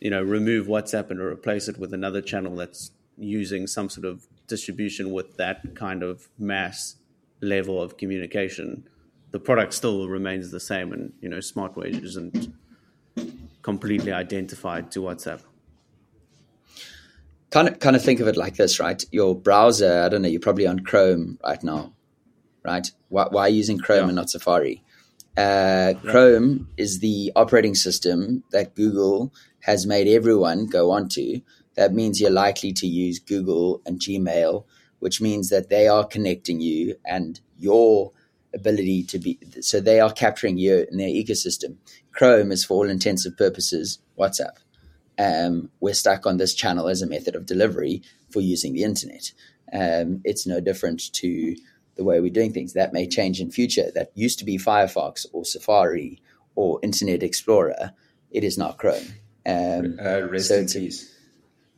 you 0.00 0.10
know, 0.10 0.22
remove 0.22 0.66
WhatsApp 0.66 1.10
and 1.10 1.20
replace 1.20 1.68
it 1.68 1.78
with 1.78 1.94
another 1.94 2.20
channel 2.20 2.56
that's 2.56 2.90
using 3.16 3.66
some 3.66 3.88
sort 3.88 4.04
of 4.04 4.26
distribution 4.46 5.12
with 5.12 5.36
that 5.36 5.74
kind 5.74 6.02
of 6.02 6.28
mass 6.38 6.96
level 7.40 7.80
of 7.80 7.96
communication. 7.96 8.88
The 9.30 9.40
product 9.40 9.74
still 9.74 10.08
remains 10.08 10.50
the 10.50 10.60
same, 10.60 10.92
and 10.92 11.12
you 11.20 11.28
know, 11.28 11.38
SmartWage 11.38 12.02
isn't 12.04 12.52
completely 13.62 14.12
identified 14.12 14.90
to 14.92 15.00
WhatsApp. 15.00 15.40
kind 17.50 17.68
of 17.68 17.78
kind 17.78 17.96
of 17.96 18.02
think 18.02 18.20
of 18.20 18.28
it 18.28 18.36
like 18.36 18.56
this, 18.56 18.78
right? 18.78 19.02
Your 19.10 19.34
browser, 19.34 20.02
I 20.02 20.08
don't 20.08 20.22
know, 20.22 20.28
you're 20.28 20.40
probably 20.40 20.66
on 20.66 20.80
Chrome 20.80 21.38
right 21.44 21.62
now, 21.62 21.92
right? 22.64 22.90
Why, 23.08 23.26
why 23.30 23.42
are 23.42 23.48
you 23.48 23.56
using 23.56 23.78
Chrome 23.78 24.02
Yeah. 24.02 24.06
and 24.06 24.16
not 24.16 24.30
Safari? 24.30 24.82
Uh, 25.36 25.94
Chrome 26.04 26.68
is 26.76 27.00
the 27.00 27.32
operating 27.34 27.74
system 27.74 28.44
that 28.52 28.74
Google 28.74 29.32
has 29.60 29.86
made 29.86 30.06
everyone 30.06 30.66
go 30.66 30.90
onto. 30.90 31.40
That 31.74 31.92
means 31.92 32.20
you're 32.20 32.30
likely 32.30 32.72
to 32.74 32.86
use 32.86 33.18
Google 33.18 33.82
and 33.84 33.98
Gmail, 33.98 34.64
which 35.00 35.20
means 35.20 35.50
that 35.50 35.70
they 35.70 35.88
are 35.88 36.06
connecting 36.06 36.60
you 36.60 36.94
and 37.04 37.40
your 37.58 38.12
ability 38.54 39.02
to 39.04 39.18
be. 39.18 39.38
So 39.60 39.80
they 39.80 39.98
are 39.98 40.12
capturing 40.12 40.56
you 40.58 40.86
in 40.90 40.98
their 40.98 41.08
ecosystem. 41.08 41.76
Chrome 42.12 42.52
is, 42.52 42.64
for 42.64 42.74
all 42.74 42.88
intensive 42.88 43.36
purposes, 43.36 43.98
WhatsApp 44.16 44.58
um, 45.18 45.70
we're 45.80 45.94
stuck 45.94 46.26
on 46.26 46.36
this 46.38 46.54
channel 46.54 46.88
as 46.88 47.02
a 47.02 47.06
method 47.06 47.34
of 47.36 47.46
delivery 47.46 48.02
for 48.30 48.40
using 48.40 48.72
the 48.72 48.82
internet. 48.82 49.32
Um, 49.72 50.20
it's 50.24 50.46
no 50.46 50.60
different 50.60 51.12
to 51.14 51.56
the 51.96 52.04
way 52.04 52.20
we're 52.20 52.30
doing 52.32 52.52
things. 52.52 52.72
That 52.74 52.92
may 52.92 53.06
change 53.06 53.40
in 53.40 53.50
future. 53.50 53.90
That 53.94 54.10
used 54.14 54.38
to 54.40 54.44
be 54.44 54.58
Firefox 54.58 55.26
or 55.32 55.44
Safari 55.44 56.20
or 56.54 56.78
Internet 56.82 57.22
Explorer. 57.22 57.92
It 58.30 58.44
is 58.44 58.58
now 58.58 58.72
Chrome. 58.72 59.04
Um, 59.46 59.98
Uh, 60.04 60.22
rest 60.28 60.48
So 60.48 60.56
in 60.56 60.66
peace. 60.66 61.14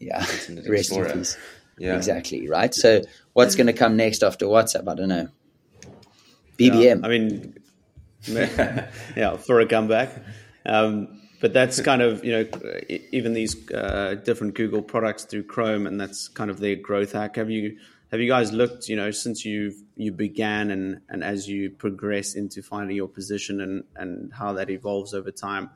yeah, 0.01 0.21
Internet 0.49 0.69
rest 0.69 0.93
in 0.93 1.05
peace. 1.13 1.37
Yeah. 1.79 1.97
Exactly 1.97 2.49
right. 2.49 2.73
So 2.75 3.03
what's 3.35 3.55
going 3.55 3.67
to 3.67 3.75
come 3.75 3.97
next 3.97 4.23
after 4.23 4.47
WhatsApp? 4.47 4.89
I 4.89 4.95
don't 4.95 5.09
know. 5.11 5.29
BBM. 6.59 7.01
Yeah, 7.01 7.07
I 7.07 7.09
mean, 7.09 7.55
yeah, 9.17 9.37
for 9.37 9.61
a 9.61 9.67
comeback. 9.67 10.11
Um, 10.65 11.21
but 11.41 11.53
that's 11.53 11.81
kind 11.83 12.01
of 12.01 12.25
you 12.25 12.33
know 12.33 12.47
even 13.13 13.35
these 13.35 13.71
uh, 13.71 14.17
different 14.25 14.55
Google 14.55 14.81
products 14.83 15.25
through 15.25 15.45
Chrome, 15.45 15.87
and 15.87 16.01
that's 16.01 16.29
kind 16.29 16.51
of 16.51 16.61
their 16.61 16.77
growth 16.77 17.13
hack. 17.13 17.37
Have 17.37 17.51
you 17.51 17.77
have 18.11 18.21
you 18.21 18.29
guys 18.29 18.53
looked 18.53 18.89
you 18.89 18.97
know 18.97 19.11
since 19.11 19.45
you 19.45 19.75
you 19.97 20.13
began 20.13 20.71
and 20.71 21.01
and 21.09 21.25
as 21.25 21.49
you 21.49 21.71
progress 21.71 22.35
into 22.35 22.63
finding 22.63 22.97
your 22.97 23.09
position 23.09 23.61
and 23.61 23.85
and 23.97 24.33
how 24.33 24.53
that 24.55 24.71
evolves 24.71 25.15
over 25.15 25.31
time? 25.31 25.71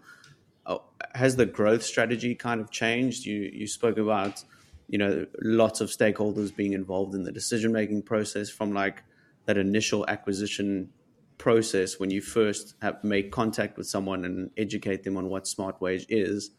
Oh, 0.66 0.82
has 1.14 1.36
the 1.36 1.46
growth 1.46 1.82
strategy 1.82 2.34
kind 2.34 2.60
of 2.60 2.70
changed? 2.70 3.26
You 3.26 3.50
you 3.52 3.66
spoke 3.66 3.98
about 3.98 4.44
you 4.88 4.98
know 4.98 5.26
lots 5.40 5.80
of 5.80 5.88
stakeholders 5.88 6.54
being 6.54 6.72
involved 6.72 7.14
in 7.14 7.24
the 7.24 7.32
decision 7.32 7.72
making 7.72 8.02
process 8.02 8.48
from 8.50 8.72
like 8.72 9.02
that 9.46 9.56
initial 9.56 10.04
acquisition 10.08 10.90
process 11.38 11.98
when 11.98 12.10
you 12.10 12.20
first 12.20 12.74
have 12.82 13.02
make 13.02 13.32
contact 13.32 13.78
with 13.78 13.86
someone 13.86 14.24
and 14.24 14.50
educate 14.56 15.02
them 15.04 15.16
on 15.16 15.28
what 15.28 15.44
SmartWage 15.44 16.04
is 16.10 16.50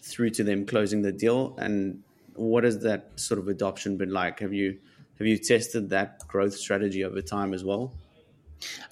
through 0.00 0.30
to 0.30 0.42
them 0.42 0.64
closing 0.64 1.02
the 1.02 1.12
deal 1.12 1.54
and 1.58 2.02
what 2.34 2.64
has 2.64 2.82
that 2.82 3.10
sort 3.16 3.38
of 3.38 3.46
adoption 3.48 3.98
been 3.98 4.10
like 4.10 4.40
have 4.40 4.54
you 4.54 4.78
have 5.22 5.28
you 5.28 5.38
tested 5.38 5.90
that 5.90 6.26
growth 6.26 6.54
strategy 6.54 7.04
over 7.04 7.22
time 7.22 7.54
as 7.54 7.62
well 7.62 7.92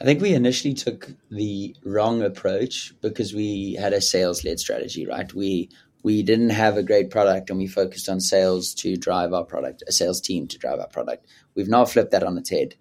I 0.01 0.05
think 0.05 0.21
we 0.21 0.35
initially 0.35 0.75
took 0.75 1.11
the 1.31 1.77
wrong 1.85 2.23
approach 2.23 2.93
because 3.01 3.35
we 3.35 3.75
had 3.75 3.93
a 3.93 4.01
sales 4.01 4.45
led 4.45 4.59
strategy, 4.59 5.07
right? 5.07 5.33
We 5.33 5.71
we 6.03 6.23
didn't 6.23 6.51
have 6.51 6.77
a 6.77 6.83
great 6.83 7.11
product 7.11 7.51
and 7.51 7.59
we 7.59 7.67
focused 7.67 8.09
on 8.09 8.21
sales 8.21 8.73
to 8.75 8.97
drive 8.97 9.33
our 9.33 9.45
product, 9.45 9.83
a 9.87 9.93
sales 9.93 10.21
team 10.21 10.49
to 10.49 10.59
drive 10.59 10.81
our 10.81 10.89
product. 10.89 11.27
We've 11.55 11.69
now 11.69 11.85
flipped 11.85 12.13
that 12.13 12.23
on 12.23 12.39
its 12.39 12.51
head. 12.51 12.75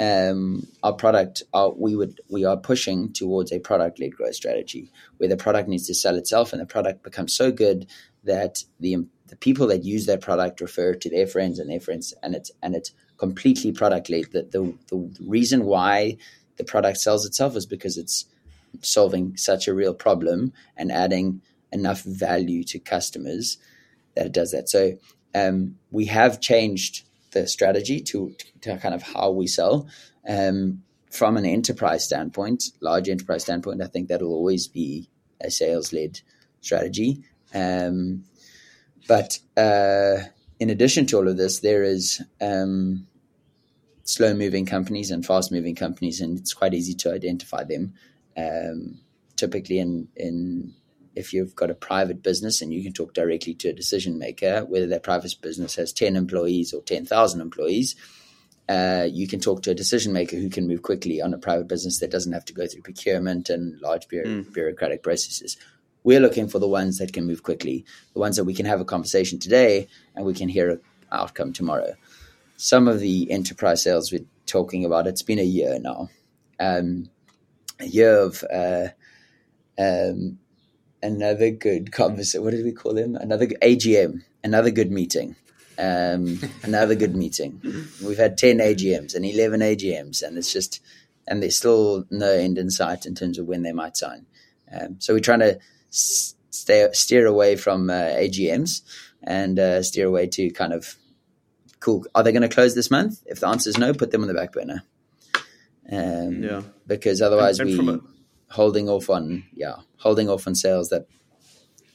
Um, 0.00 0.66
our 0.82 0.94
product, 0.94 1.42
our, 1.52 1.70
we 1.70 1.94
would 1.94 2.20
we 2.28 2.44
are 2.44 2.56
pushing 2.56 3.12
towards 3.12 3.52
a 3.52 3.60
product 3.60 4.00
led 4.00 4.16
growth 4.16 4.34
strategy 4.34 4.90
where 5.18 5.28
the 5.28 5.36
product 5.36 5.68
needs 5.68 5.86
to 5.86 5.94
sell 5.94 6.16
itself 6.16 6.52
and 6.52 6.62
the 6.62 6.66
product 6.66 7.02
becomes 7.02 7.34
so 7.34 7.52
good 7.52 7.86
that 8.24 8.64
the 8.80 8.96
the 9.32 9.36
people 9.36 9.66
that 9.68 9.82
use 9.82 10.04
that 10.04 10.20
product 10.20 10.60
refer 10.60 10.92
to 10.94 11.08
their 11.08 11.26
friends 11.26 11.58
and 11.58 11.70
their 11.70 11.80
friends 11.80 12.12
and 12.22 12.34
it's 12.34 12.50
and 12.62 12.76
it's 12.76 12.92
completely 13.16 13.72
product 13.72 14.10
led. 14.10 14.30
The, 14.30 14.42
the 14.42 14.74
the 14.90 15.10
reason 15.26 15.64
why 15.64 16.18
the 16.58 16.64
product 16.64 16.98
sells 16.98 17.24
itself 17.24 17.56
is 17.56 17.64
because 17.64 17.96
it's 17.96 18.26
solving 18.82 19.34
such 19.38 19.66
a 19.66 19.72
real 19.72 19.94
problem 19.94 20.52
and 20.76 20.92
adding 20.92 21.40
enough 21.72 22.02
value 22.02 22.62
to 22.64 22.78
customers 22.78 23.56
that 24.14 24.26
it 24.26 24.32
does 24.32 24.50
that. 24.50 24.68
So 24.68 24.98
um, 25.34 25.78
we 25.90 26.04
have 26.06 26.42
changed 26.42 27.06
the 27.30 27.46
strategy 27.48 28.02
to, 28.02 28.34
to 28.60 28.76
kind 28.76 28.94
of 28.94 29.02
how 29.02 29.30
we 29.30 29.46
sell. 29.46 29.88
Um, 30.28 30.82
from 31.10 31.38
an 31.38 31.46
enterprise 31.46 32.04
standpoint, 32.04 32.64
large 32.80 33.08
enterprise 33.08 33.44
standpoint, 33.44 33.80
I 33.80 33.86
think 33.86 34.08
that'll 34.08 34.28
always 34.28 34.68
be 34.68 35.08
a 35.40 35.50
sales 35.50 35.90
led 35.94 36.20
strategy. 36.60 37.22
Um, 37.54 38.24
but 39.08 39.38
uh, 39.56 40.24
in 40.58 40.70
addition 40.70 41.06
to 41.06 41.16
all 41.18 41.28
of 41.28 41.36
this, 41.36 41.60
there 41.60 41.82
is 41.82 42.22
um, 42.40 43.06
slow 44.04 44.34
moving 44.34 44.66
companies 44.66 45.10
and 45.10 45.24
fast 45.24 45.52
moving 45.52 45.74
companies, 45.74 46.20
and 46.20 46.38
it's 46.38 46.54
quite 46.54 46.74
easy 46.74 46.94
to 46.94 47.12
identify 47.12 47.64
them. 47.64 47.94
Um, 48.36 49.00
typically, 49.36 49.78
in 49.78 50.08
in 50.16 50.74
if 51.14 51.32
you've 51.32 51.54
got 51.54 51.70
a 51.70 51.74
private 51.74 52.22
business 52.22 52.62
and 52.62 52.72
you 52.72 52.82
can 52.82 52.92
talk 52.92 53.12
directly 53.12 53.54
to 53.54 53.68
a 53.68 53.72
decision 53.72 54.18
maker, 54.18 54.64
whether 54.64 54.86
that 54.86 55.02
private 55.02 55.34
business 55.42 55.74
has 55.76 55.92
ten 55.92 56.16
employees 56.16 56.72
or 56.72 56.82
ten 56.82 57.04
thousand 57.04 57.40
employees, 57.40 57.96
uh, 58.68 59.06
you 59.10 59.28
can 59.28 59.40
talk 59.40 59.62
to 59.62 59.70
a 59.70 59.74
decision 59.74 60.12
maker 60.12 60.36
who 60.36 60.48
can 60.48 60.66
move 60.66 60.82
quickly 60.82 61.20
on 61.20 61.34
a 61.34 61.38
private 61.38 61.68
business 61.68 61.98
that 61.98 62.10
doesn't 62.10 62.32
have 62.32 62.44
to 62.44 62.54
go 62.54 62.66
through 62.66 62.82
procurement 62.82 63.50
and 63.50 63.80
large 63.80 64.08
bureau- 64.08 64.28
bureaucratic 64.52 65.02
processes. 65.02 65.56
We're 66.04 66.20
looking 66.20 66.48
for 66.48 66.58
the 66.58 66.68
ones 66.68 66.98
that 66.98 67.12
can 67.12 67.26
move 67.26 67.42
quickly, 67.42 67.84
the 68.14 68.20
ones 68.20 68.36
that 68.36 68.44
we 68.44 68.54
can 68.54 68.66
have 68.66 68.80
a 68.80 68.84
conversation 68.84 69.38
today 69.38 69.88
and 70.14 70.26
we 70.26 70.34
can 70.34 70.48
hear 70.48 70.70
an 70.70 70.80
outcome 71.10 71.52
tomorrow. 71.52 71.94
Some 72.56 72.88
of 72.88 73.00
the 73.00 73.30
enterprise 73.30 73.82
sales 73.82 74.12
we're 74.12 74.24
talking 74.46 74.84
about, 74.84 75.06
it's 75.06 75.22
been 75.22 75.38
a 75.38 75.44
year 75.44 75.78
now. 75.78 76.10
Um, 76.58 77.10
a 77.80 77.86
year 77.86 78.18
of 78.18 78.44
uh, 78.52 78.88
um, 79.78 80.38
another 81.02 81.50
good 81.50 81.92
conversation. 81.92 82.44
What 82.44 82.52
did 82.52 82.64
we 82.64 82.72
call 82.72 82.94
them? 82.94 83.16
Another 83.16 83.46
AGM, 83.46 84.22
another 84.44 84.70
good 84.70 84.90
meeting. 84.90 85.36
Um, 85.78 86.40
another 86.62 86.94
good 86.94 87.16
meeting. 87.16 87.60
We've 88.04 88.18
had 88.18 88.38
10 88.38 88.58
AGMs 88.58 89.14
and 89.14 89.24
11 89.24 89.60
AGMs, 89.60 90.22
and 90.22 90.36
it's 90.36 90.52
just, 90.52 90.80
and 91.26 91.42
there's 91.42 91.56
still 91.56 92.04
no 92.10 92.30
end 92.30 92.58
in 92.58 92.70
sight 92.70 93.06
in 93.06 93.14
terms 93.14 93.38
of 93.38 93.46
when 93.46 93.62
they 93.62 93.72
might 93.72 93.96
sign. 93.96 94.26
Um, 94.72 94.96
so 95.00 95.14
we're 95.14 95.20
trying 95.20 95.40
to 95.40 95.58
stay, 95.92 96.88
steer 96.92 97.26
away 97.26 97.56
from 97.56 97.88
uh, 97.90 97.94
AGMs 97.94 98.82
and 99.22 99.58
uh, 99.58 99.82
steer 99.82 100.06
away 100.06 100.26
to 100.26 100.50
kind 100.50 100.72
of 100.72 100.96
cool. 101.80 102.04
Are 102.14 102.22
they 102.22 102.32
going 102.32 102.42
to 102.42 102.48
close 102.48 102.74
this 102.74 102.90
month? 102.90 103.22
If 103.26 103.40
the 103.40 103.46
answer 103.48 103.70
is 103.70 103.78
no, 103.78 103.92
put 103.94 104.10
them 104.10 104.22
on 104.22 104.28
the 104.28 104.34
back 104.34 104.52
burner. 104.52 104.82
Um, 105.90 106.42
Yeah. 106.42 106.62
Because 106.86 107.20
otherwise, 107.22 107.58
And- 107.60 107.70
and 107.70 107.88
we 107.88 107.94
a- 107.94 108.00
holding 108.54 108.86
off 108.88 109.08
on 109.08 109.44
yeah 109.54 109.76
holding 109.96 110.28
off 110.28 110.46
on 110.46 110.54
sales 110.54 110.90
that 110.90 111.06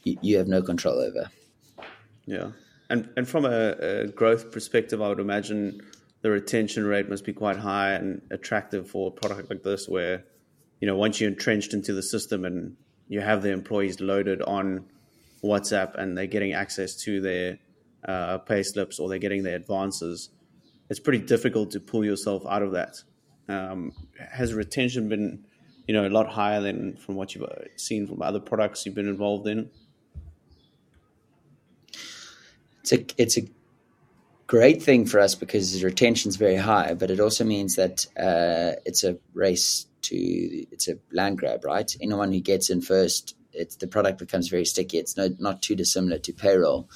you, 0.03 0.17
you 0.23 0.37
have 0.37 0.47
no 0.47 0.61
control 0.61 0.97
over. 0.99 1.29
Yeah, 2.25 2.51
and 2.89 3.09
and 3.15 3.27
from 3.27 3.45
a, 3.45 3.71
a 3.79 4.07
growth 4.07 4.51
perspective, 4.51 4.99
I 5.01 5.07
would 5.09 5.19
imagine 5.19 5.81
the 6.23 6.31
retention 6.31 6.85
rate 6.85 7.09
must 7.09 7.25
be 7.25 7.33
quite 7.33 7.57
high 7.57 7.91
and 7.93 8.21
attractive 8.31 8.89
for 8.89 9.09
a 9.09 9.11
product 9.11 9.49
like 9.51 9.61
this, 9.63 9.87
where 9.87 10.23
you 10.81 10.87
know 10.87 10.95
once 10.97 11.21
you're 11.21 11.29
entrenched 11.29 11.73
into 11.75 11.93
the 11.93 12.01
system 12.01 12.43
and 12.43 12.75
you 13.07 13.21
have 13.21 13.41
the 13.41 13.51
employees 13.51 13.99
loaded 13.99 14.41
on 14.41 14.85
WhatsApp 15.43 15.95
and 15.95 16.17
they're 16.17 16.27
getting 16.27 16.53
access 16.53 16.95
to 17.03 17.21
their 17.21 17.59
uh, 18.05 18.37
pay 18.39 18.63
slips 18.63 18.99
or 18.99 19.09
they're 19.09 19.17
getting 19.17 19.43
their 19.43 19.55
advances, 19.55 20.29
it's 20.89 20.99
pretty 20.99 21.23
difficult 21.23 21.71
to 21.71 21.79
pull 21.79 22.05
yourself 22.05 22.45
out 22.47 22.61
of 22.61 22.71
that. 22.73 23.03
Um, 23.49 23.93
has 24.17 24.53
retention 24.53 25.09
been, 25.09 25.45
you 25.87 25.93
know, 25.93 26.05
a 26.05 26.09
lot 26.09 26.27
higher 26.27 26.61
than 26.61 26.97
from 26.97 27.15
what 27.15 27.33
you've 27.33 27.45
uh, 27.45 27.65
seen 27.75 28.07
from 28.07 28.21
other 28.21 28.39
products 28.39 28.85
you've 28.85 28.95
been 28.95 29.07
involved 29.07 29.47
in? 29.47 29.69
It's 32.81 32.93
a 32.93 33.05
it's 33.17 33.37
a 33.37 33.41
great 34.47 34.81
thing 34.81 35.05
for 35.05 35.19
us 35.19 35.35
because 35.35 35.83
retention 35.83 36.29
is 36.29 36.37
very 36.37 36.55
high, 36.55 36.93
but 36.93 37.11
it 37.11 37.19
also 37.19 37.43
means 37.43 37.75
that 37.75 38.05
uh, 38.17 38.79
it's 38.85 39.03
a 39.03 39.17
race 39.33 39.86
to 40.03 40.15
it's 40.15 40.87
a 40.87 40.97
land 41.11 41.37
grab, 41.37 41.65
right? 41.65 41.93
Anyone 42.01 42.31
who 42.31 42.39
gets 42.39 42.69
in 42.69 42.81
first, 42.81 43.35
it's 43.53 43.75
the 43.75 43.87
product 43.87 44.19
becomes 44.19 44.49
very 44.49 44.65
sticky. 44.65 44.97
It's 44.97 45.17
no, 45.17 45.29
not 45.39 45.61
too 45.61 45.75
dissimilar 45.75 46.19
to 46.19 46.33
payroll. 46.33 46.89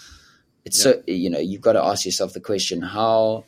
It's 0.65 0.81
so 0.81 1.01
you 1.07 1.29
know 1.29 1.39
you've 1.39 1.61
got 1.61 1.73
to 1.73 1.83
ask 1.83 2.05
yourself 2.05 2.33
the 2.33 2.39
question: 2.39 2.81
How 2.81 3.45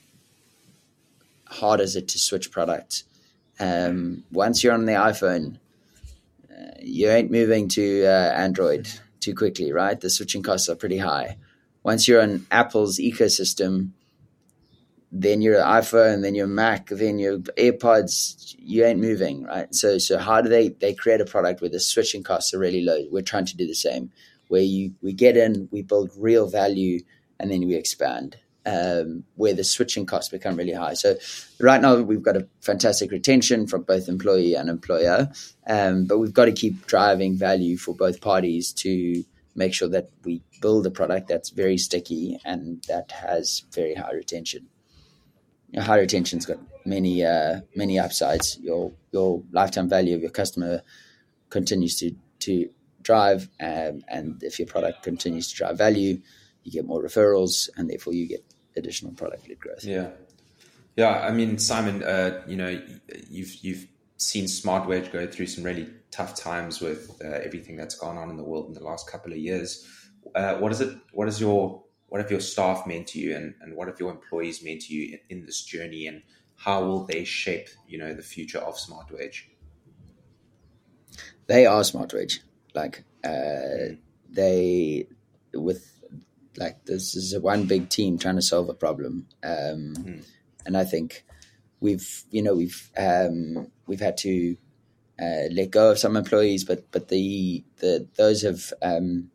hard 1.46 1.80
is 1.80 1.96
it 1.96 2.08
to 2.10 2.20
switch 2.20 2.52
product? 2.52 3.04
Um, 3.60 4.24
once 4.32 4.64
you're 4.64 4.74
on 4.74 4.86
the 4.86 4.94
iPhone, 4.94 5.58
uh, 6.50 6.72
you 6.82 7.10
ain't 7.10 7.32
moving 7.32 7.68
to 7.70 8.06
uh, 8.06 8.34
Android 8.34 8.90
too 9.20 9.36
quickly, 9.36 9.72
right? 9.72 10.00
The 10.00 10.10
switching 10.10 10.44
costs 10.44 10.70
are 10.70 10.76
pretty 10.76 10.98
high. 10.98 11.38
Once 11.84 12.08
you're 12.08 12.22
on 12.22 12.48
Apple's 12.50 12.98
ecosystem, 12.98 13.92
then 15.16 15.44
your 15.44 15.58
iPhone, 15.62 16.24
then 16.24 16.34
your 16.34 16.48
Mac, 16.48 16.88
then 16.88 17.20
your 17.20 17.38
AirPods, 17.38 18.56
you 18.58 18.84
ain't 18.84 19.00
moving, 19.00 19.44
right? 19.44 19.74
So, 19.74 20.00
so 20.00 20.18
how 20.18 20.42
do 20.42 20.50
they 20.50 20.70
they 20.70 20.96
create 20.96 21.22
a 21.22 21.26
product 21.26 21.62
where 21.62 21.70
the 21.70 21.80
switching 21.80 22.24
costs 22.24 22.52
are 22.54 22.60
really 22.60 22.82
low? 22.82 23.06
We're 23.12 23.22
trying 23.22 23.46
to 23.46 23.56
do 23.56 23.68
the 23.68 23.76
same, 23.76 24.12
where 24.48 24.64
you 24.64 24.96
we 25.04 25.14
get 25.14 25.38
in, 25.38 25.70
we 25.72 25.84
build 25.84 26.10
real 26.18 26.50
value, 26.50 27.02
and 27.40 27.52
then 27.52 27.68
we 27.68 27.76
expand. 27.76 28.38
Um, 28.66 29.26
where 29.36 29.54
the 29.54 29.64
switching 29.66 30.06
costs 30.06 30.32
become 30.32 30.56
really 30.56 30.72
high. 30.72 30.94
So 30.94 31.16
right 31.60 31.82
now 31.82 31.98
we've 31.98 32.24
got 32.24 32.38
a 32.38 32.48
fantastic 32.62 33.12
retention 33.12 33.68
from 33.68 33.82
both 33.82 34.08
employee 34.08 34.56
and 34.56 34.70
employer, 34.70 35.30
um, 35.68 36.06
but 36.06 36.20
we've 36.20 36.34
got 36.34 36.46
to 36.46 36.54
keep 36.54 36.88
driving 36.88 37.38
value 37.38 37.76
for 37.76 37.94
both 37.94 38.22
parties 38.22 38.72
to 38.76 39.26
make 39.54 39.74
sure 39.74 39.90
that 39.90 40.12
we 40.24 40.42
build 40.62 40.88
a 40.88 40.92
product 40.92 41.28
that's 41.28 41.50
very 41.50 41.78
sticky 41.78 42.40
and 42.46 42.82
that 42.88 43.12
has 43.12 43.64
very 43.74 43.96
high 43.96 44.14
retention. 44.14 44.70
You 45.74 45.80
know, 45.80 45.86
high 45.86 46.00
retention's 46.00 46.46
got 46.46 46.60
many 46.86 47.26
uh, 47.26 47.62
many 47.76 47.98
upsides. 47.98 48.60
Your 48.62 48.92
your 49.12 49.42
lifetime 49.52 49.90
value 49.90 50.16
of 50.16 50.22
your 50.22 50.30
customer 50.30 50.84
continues 51.50 51.98
to 52.00 52.16
to 52.42 52.70
drive, 53.02 53.50
um, 53.60 54.04
and 54.08 54.42
if 54.44 54.60
your 54.60 54.68
product 54.68 55.02
continues 55.02 55.50
to 55.50 55.56
drive 55.56 55.78
value, 55.80 56.22
you 56.64 56.72
get 56.72 56.86
more 56.86 57.04
referrals, 57.04 57.70
and 57.76 57.90
therefore 57.90 58.14
you 58.14 58.28
get 58.28 58.46
additional 58.78 59.14
product 59.14 59.50
led 59.50 59.60
growth. 59.60 59.84
Yeah, 59.84 60.10
yeah. 60.96 61.10
I 61.10 61.32
mean, 61.32 61.58
Simon, 61.58 62.04
uh, 62.04 62.44
you 62.48 62.56
know, 62.56 62.80
you've 63.28 63.56
you've 63.64 63.88
seen 64.18 64.46
SmartWage 64.46 65.12
go 65.12 65.26
through 65.26 65.48
some 65.48 65.64
really 65.64 65.90
tough 66.12 66.36
times 66.36 66.82
with 66.82 67.20
uh, 67.26 67.30
everything 67.30 67.76
that's 67.76 67.96
gone 67.96 68.20
on 68.20 68.30
in 68.30 68.38
the 68.38 68.44
world 68.44 68.68
in 68.68 68.74
the 68.74 68.84
last 68.84 69.10
couple 69.10 69.32
of 69.32 69.40
years. 69.40 69.88
Uh, 70.36 70.56
what 70.58 70.72
is 70.72 70.82
it? 70.82 70.96
What 71.14 71.28
is 71.28 71.42
your 71.42 71.83
what 72.14 72.22
have 72.22 72.30
your 72.30 72.42
staff 72.42 72.86
meant 72.86 73.08
to 73.08 73.18
you, 73.18 73.36
and, 73.36 73.56
and 73.60 73.76
what 73.76 73.88
have 73.88 74.00
your 74.00 74.12
employees 74.12 74.64
meant 74.64 74.82
to 74.82 74.94
you 74.94 75.18
in, 75.30 75.40
in 75.40 75.46
this 75.48 75.64
journey, 75.64 76.06
and 76.06 76.22
how 76.58 76.86
will 76.86 77.06
they 77.06 77.24
shape 77.24 77.68
you 77.88 77.98
know 77.98 78.14
the 78.14 78.22
future 78.22 78.60
of 78.60 78.76
SmartWage? 78.76 79.46
They 81.48 81.66
are 81.66 81.82
SmartWage. 81.82 82.42
Like 82.76 83.04
uh, 83.24 83.96
they 84.30 85.08
with 85.56 85.90
like 86.56 86.86
this 86.86 87.16
is 87.16 87.34
a 87.34 87.42
one 87.42 87.66
big 87.66 87.90
team 87.90 88.20
trying 88.20 88.36
to 88.36 88.44
solve 88.44 88.70
a 88.70 88.76
problem, 88.76 89.26
um, 89.44 89.96
Mm. 89.96 90.24
and 90.68 90.78
I 90.78 90.84
think 90.84 91.26
we've 91.80 92.26
you 92.30 92.44
know 92.44 92.54
we've 92.54 92.92
um, 92.96 93.72
we've 93.88 94.00
had 94.00 94.18
to 94.18 94.56
uh, 95.20 95.50
let 95.50 95.72
go 95.72 95.90
of 95.90 95.98
some 95.98 96.16
employees, 96.16 96.64
but 96.64 96.92
but 96.92 97.08
the 97.08 97.64
the 97.78 98.08
those 98.18 98.44
have 98.44 98.72
um, 98.84 99.32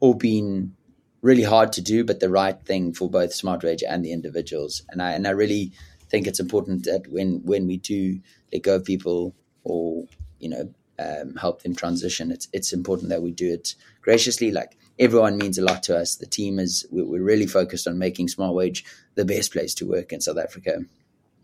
all 0.00 0.12
been 0.12 0.76
really 1.24 1.42
hard 1.42 1.72
to 1.72 1.80
do, 1.80 2.04
but 2.04 2.20
the 2.20 2.28
right 2.28 2.60
thing 2.66 2.92
for 2.92 3.08
both 3.08 3.30
SmartWage 3.30 3.82
and 3.88 4.04
the 4.04 4.12
individuals. 4.12 4.82
And 4.90 5.00
I 5.00 5.12
and 5.12 5.26
I 5.26 5.30
really 5.30 5.72
think 6.10 6.26
it's 6.26 6.38
important 6.38 6.84
that 6.84 7.06
when 7.08 7.40
when 7.44 7.66
we 7.66 7.78
do 7.78 8.20
let 8.52 8.62
go 8.62 8.76
of 8.76 8.84
people 8.84 9.34
or 9.64 10.04
you 10.38 10.50
know 10.50 10.74
um, 10.98 11.34
help 11.36 11.62
them 11.62 11.74
transition, 11.74 12.30
it's 12.30 12.48
it's 12.52 12.72
important 12.72 13.08
that 13.08 13.22
we 13.22 13.32
do 13.32 13.50
it 13.50 13.74
graciously. 14.02 14.50
Like 14.50 14.76
everyone 14.98 15.38
means 15.38 15.56
a 15.58 15.62
lot 15.64 15.82
to 15.84 15.96
us. 15.96 16.16
The 16.16 16.26
team 16.26 16.58
is 16.58 16.86
we- 16.90 17.02
we're 17.02 17.22
really 17.22 17.46
focused 17.46 17.88
on 17.88 17.98
making 17.98 18.28
SmartWage 18.28 18.84
the 19.14 19.24
best 19.24 19.50
place 19.50 19.74
to 19.76 19.86
work 19.86 20.12
in 20.12 20.20
South 20.20 20.38
Africa, 20.38 20.84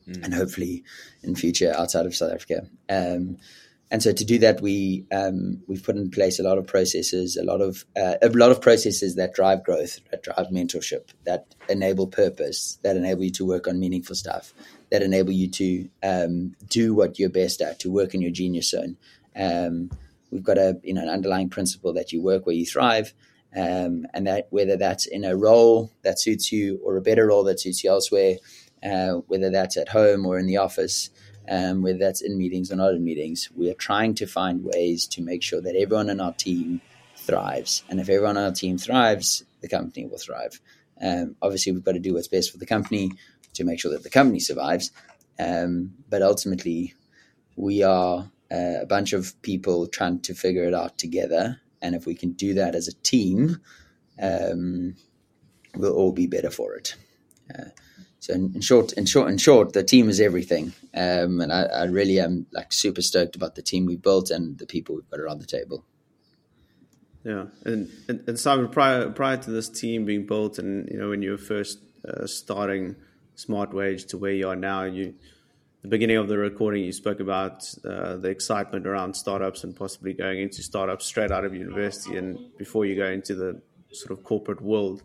and 0.07 0.35
hopefully 0.35 0.85
in 1.23 1.35
future 1.35 1.73
outside 1.77 2.05
of 2.07 2.15
South 2.15 2.33
Africa. 2.33 2.67
Um, 2.89 3.39
and 3.91 4.03
so 4.03 4.13
to 4.13 4.25
do 4.25 4.39
that, 4.39 4.61
we 4.61 5.05
um, 5.11 5.63
we've 5.67 5.83
put 5.83 5.97
in 5.97 6.11
place 6.11 6.39
a 6.39 6.45
lot 6.45 6.59
of 6.59 6.67
processes, 6.67 7.37
a 7.37 7.43
lot 7.43 7.61
of 7.61 7.85
uh, 7.97 8.15
a 8.23 8.29
lot 8.29 8.53
of 8.53 8.61
processes 8.61 9.17
that 9.17 9.35
drive 9.35 9.65
growth, 9.65 9.99
that 10.13 10.23
drive 10.23 10.47
mentorship, 10.53 11.09
that 11.25 11.57
enable 11.69 12.07
purpose, 12.07 12.79
that 12.85 12.97
enable 12.97 13.25
you 13.25 13.33
to 13.33 13.45
work 13.45 13.67
on 13.67 13.81
meaningful 13.81 14.15
stuff, 14.15 14.55
that 14.93 15.03
enable 15.03 15.33
you 15.33 15.49
to 15.51 15.89
um, 16.05 16.55
do 16.69 16.95
what 16.95 17.19
you're 17.19 17.31
best 17.31 17.61
at, 17.61 17.81
to 17.81 17.91
work 17.91 18.15
in 18.15 18.23
your 18.23 18.31
genius 18.31 18.71
zone. 18.71 18.97
Um, 19.35 19.91
we've 20.31 20.45
got 20.45 20.59
a 20.59 20.79
you 20.85 20.95
know 20.95 21.03
an 21.03 21.09
underlying 21.09 21.49
principle 21.49 21.93
that 21.95 22.13
you 22.13 22.23
work 22.23 22.47
where 22.47 22.55
you 22.55 22.67
thrive, 22.67 23.13
um, 23.57 24.07
and 24.15 24.29
that 24.29 24.47
whether 24.51 24.77
that's 24.77 25.07
in 25.07 25.25
a 25.25 25.37
role 25.37 25.91
that 26.03 26.21
suits 26.21 26.53
you 26.53 26.81
or 26.85 26.97
a 26.97 27.03
better 27.03 27.27
role 27.27 27.43
that 27.43 27.59
suits 27.59 27.83
you 27.83 27.91
elsewhere, 27.91 28.37
uh, 28.85 29.15
whether 29.27 29.51
that's 29.51 29.77
at 29.77 29.89
home 29.89 30.27
or 30.27 30.39
in 30.39 30.47
the 30.47 30.59
office 30.59 31.11
um, 31.51 31.83
whether 31.83 31.99
that's 31.99 32.23
in 32.23 32.39
meetings 32.39 32.71
or 32.71 32.77
not 32.77 32.95
in 32.95 33.03
meetings, 33.03 33.51
we 33.57 33.69
are 33.71 33.75
trying 33.75 34.15
to 34.15 34.27
find 34.27 34.63
ways 34.63 35.07
to 35.09 35.23
make 35.23 35.43
sure 35.43 35.61
that 35.61 35.75
everyone 35.75 36.09
on 36.09 36.21
our 36.21 36.33
team 36.33 36.81
thrives. 37.17 37.83
And 37.91 37.99
if 37.99 38.09
everyone 38.09 38.37
on 38.37 38.45
our 38.45 38.53
team 38.53 38.79
thrives, 38.79 39.45
the 39.61 39.69
company 39.69 40.07
will 40.07 40.19
thrive. 40.19 40.61
Um, 41.03 41.35
obviously, 41.43 41.73
we've 41.73 41.85
got 41.85 41.93
to 41.93 41.99
do 41.99 42.15
what's 42.15 42.29
best 42.29 42.53
for 42.53 42.59
the 42.59 42.67
company 42.67 43.13
to 43.55 43.65
make 43.65 43.81
sure 43.81 43.91
that 43.91 44.05
the 44.05 44.11
company 44.11 44.39
survives. 44.39 44.93
Um, 45.41 45.95
but 46.09 46.23
ultimately, 46.23 46.95
we 47.57 47.83
are 47.83 48.31
uh, 48.53 48.81
a 48.83 48.87
bunch 48.87 49.13
of 49.13 49.41
people 49.43 49.89
trying 49.89 50.21
to 50.21 50.35
figure 50.35 50.65
it 50.65 50.75
out 50.75 50.99
together. 50.99 51.61
And 51.83 51.97
if 51.97 52.07
we 52.07 52.15
can 52.15 52.33
do 52.33 52.55
that 52.55 52.77
as 52.77 52.87
a 52.87 52.95
team, 52.95 53.59
um, 54.23 54.95
we'll 55.75 55.95
all 55.95 56.13
be 56.13 56.29
better 56.29 56.51
for 56.51 56.75
it. 56.75 56.95
Uh, 57.53 57.71
so 58.21 58.35
in, 58.35 58.53
in 58.55 58.61
short, 58.61 58.93
in 58.93 59.07
short, 59.07 59.31
in 59.31 59.39
short, 59.39 59.73
the 59.73 59.83
team 59.83 60.11
is 60.11 60.21
everything, 60.21 60.75
um, 60.95 61.41
and 61.41 61.51
I, 61.51 61.63
I 61.63 61.85
really 61.85 62.21
am 62.21 62.47
like 62.53 62.71
super 62.71 63.01
stoked 63.01 63.35
about 63.35 63.55
the 63.55 63.63
team 63.63 63.87
we've 63.87 64.03
built 64.03 64.31
and 64.31 64.59
the 64.59 64.67
people 64.67 64.95
we've 64.95 65.11
got 65.11 65.21
around 65.21 65.41
the 65.41 65.47
table. 65.47 65.85
Yeah, 67.25 67.47
and, 67.65 67.91
and 68.09 68.29
and 68.29 68.39
Simon, 68.39 68.69
prior 68.69 69.09
prior 69.11 69.39
to 69.39 69.51
this 69.51 69.71
team 69.71 70.05
being 70.05 70.27
built, 70.27 70.59
and 70.59 70.87
you 70.91 70.99
know 70.99 71.09
when 71.09 71.23
you 71.23 71.31
were 71.31 71.39
first 71.39 71.79
uh, 72.07 72.27
starting 72.27 72.95
SmartWage 73.37 74.09
to 74.09 74.19
where 74.19 74.33
you 74.33 74.49
are 74.49 74.57
now, 74.57 74.85
you 74.85 75.15
the 75.81 75.89
beginning 75.89 76.19
of 76.19 76.29
the 76.29 76.37
recording 76.37 76.85
you 76.85 76.93
spoke 76.93 77.21
about 77.21 77.73
uh, 77.87 78.17
the 78.17 78.29
excitement 78.29 78.87
around 78.87 79.15
startups 79.15 79.65
and 79.65 79.75
possibly 79.75 80.13
going 80.13 80.41
into 80.41 80.63
startups 80.63 81.07
straight 81.07 81.31
out 81.31 81.47
of 81.47 81.55
university 81.55 82.19
and 82.19 82.39
before 82.59 82.85
you 82.85 82.95
go 82.97 83.07
into 83.07 83.35
the 83.35 83.63
sort 83.93 84.11
of 84.11 84.23
corporate 84.23 84.61
world. 84.61 85.03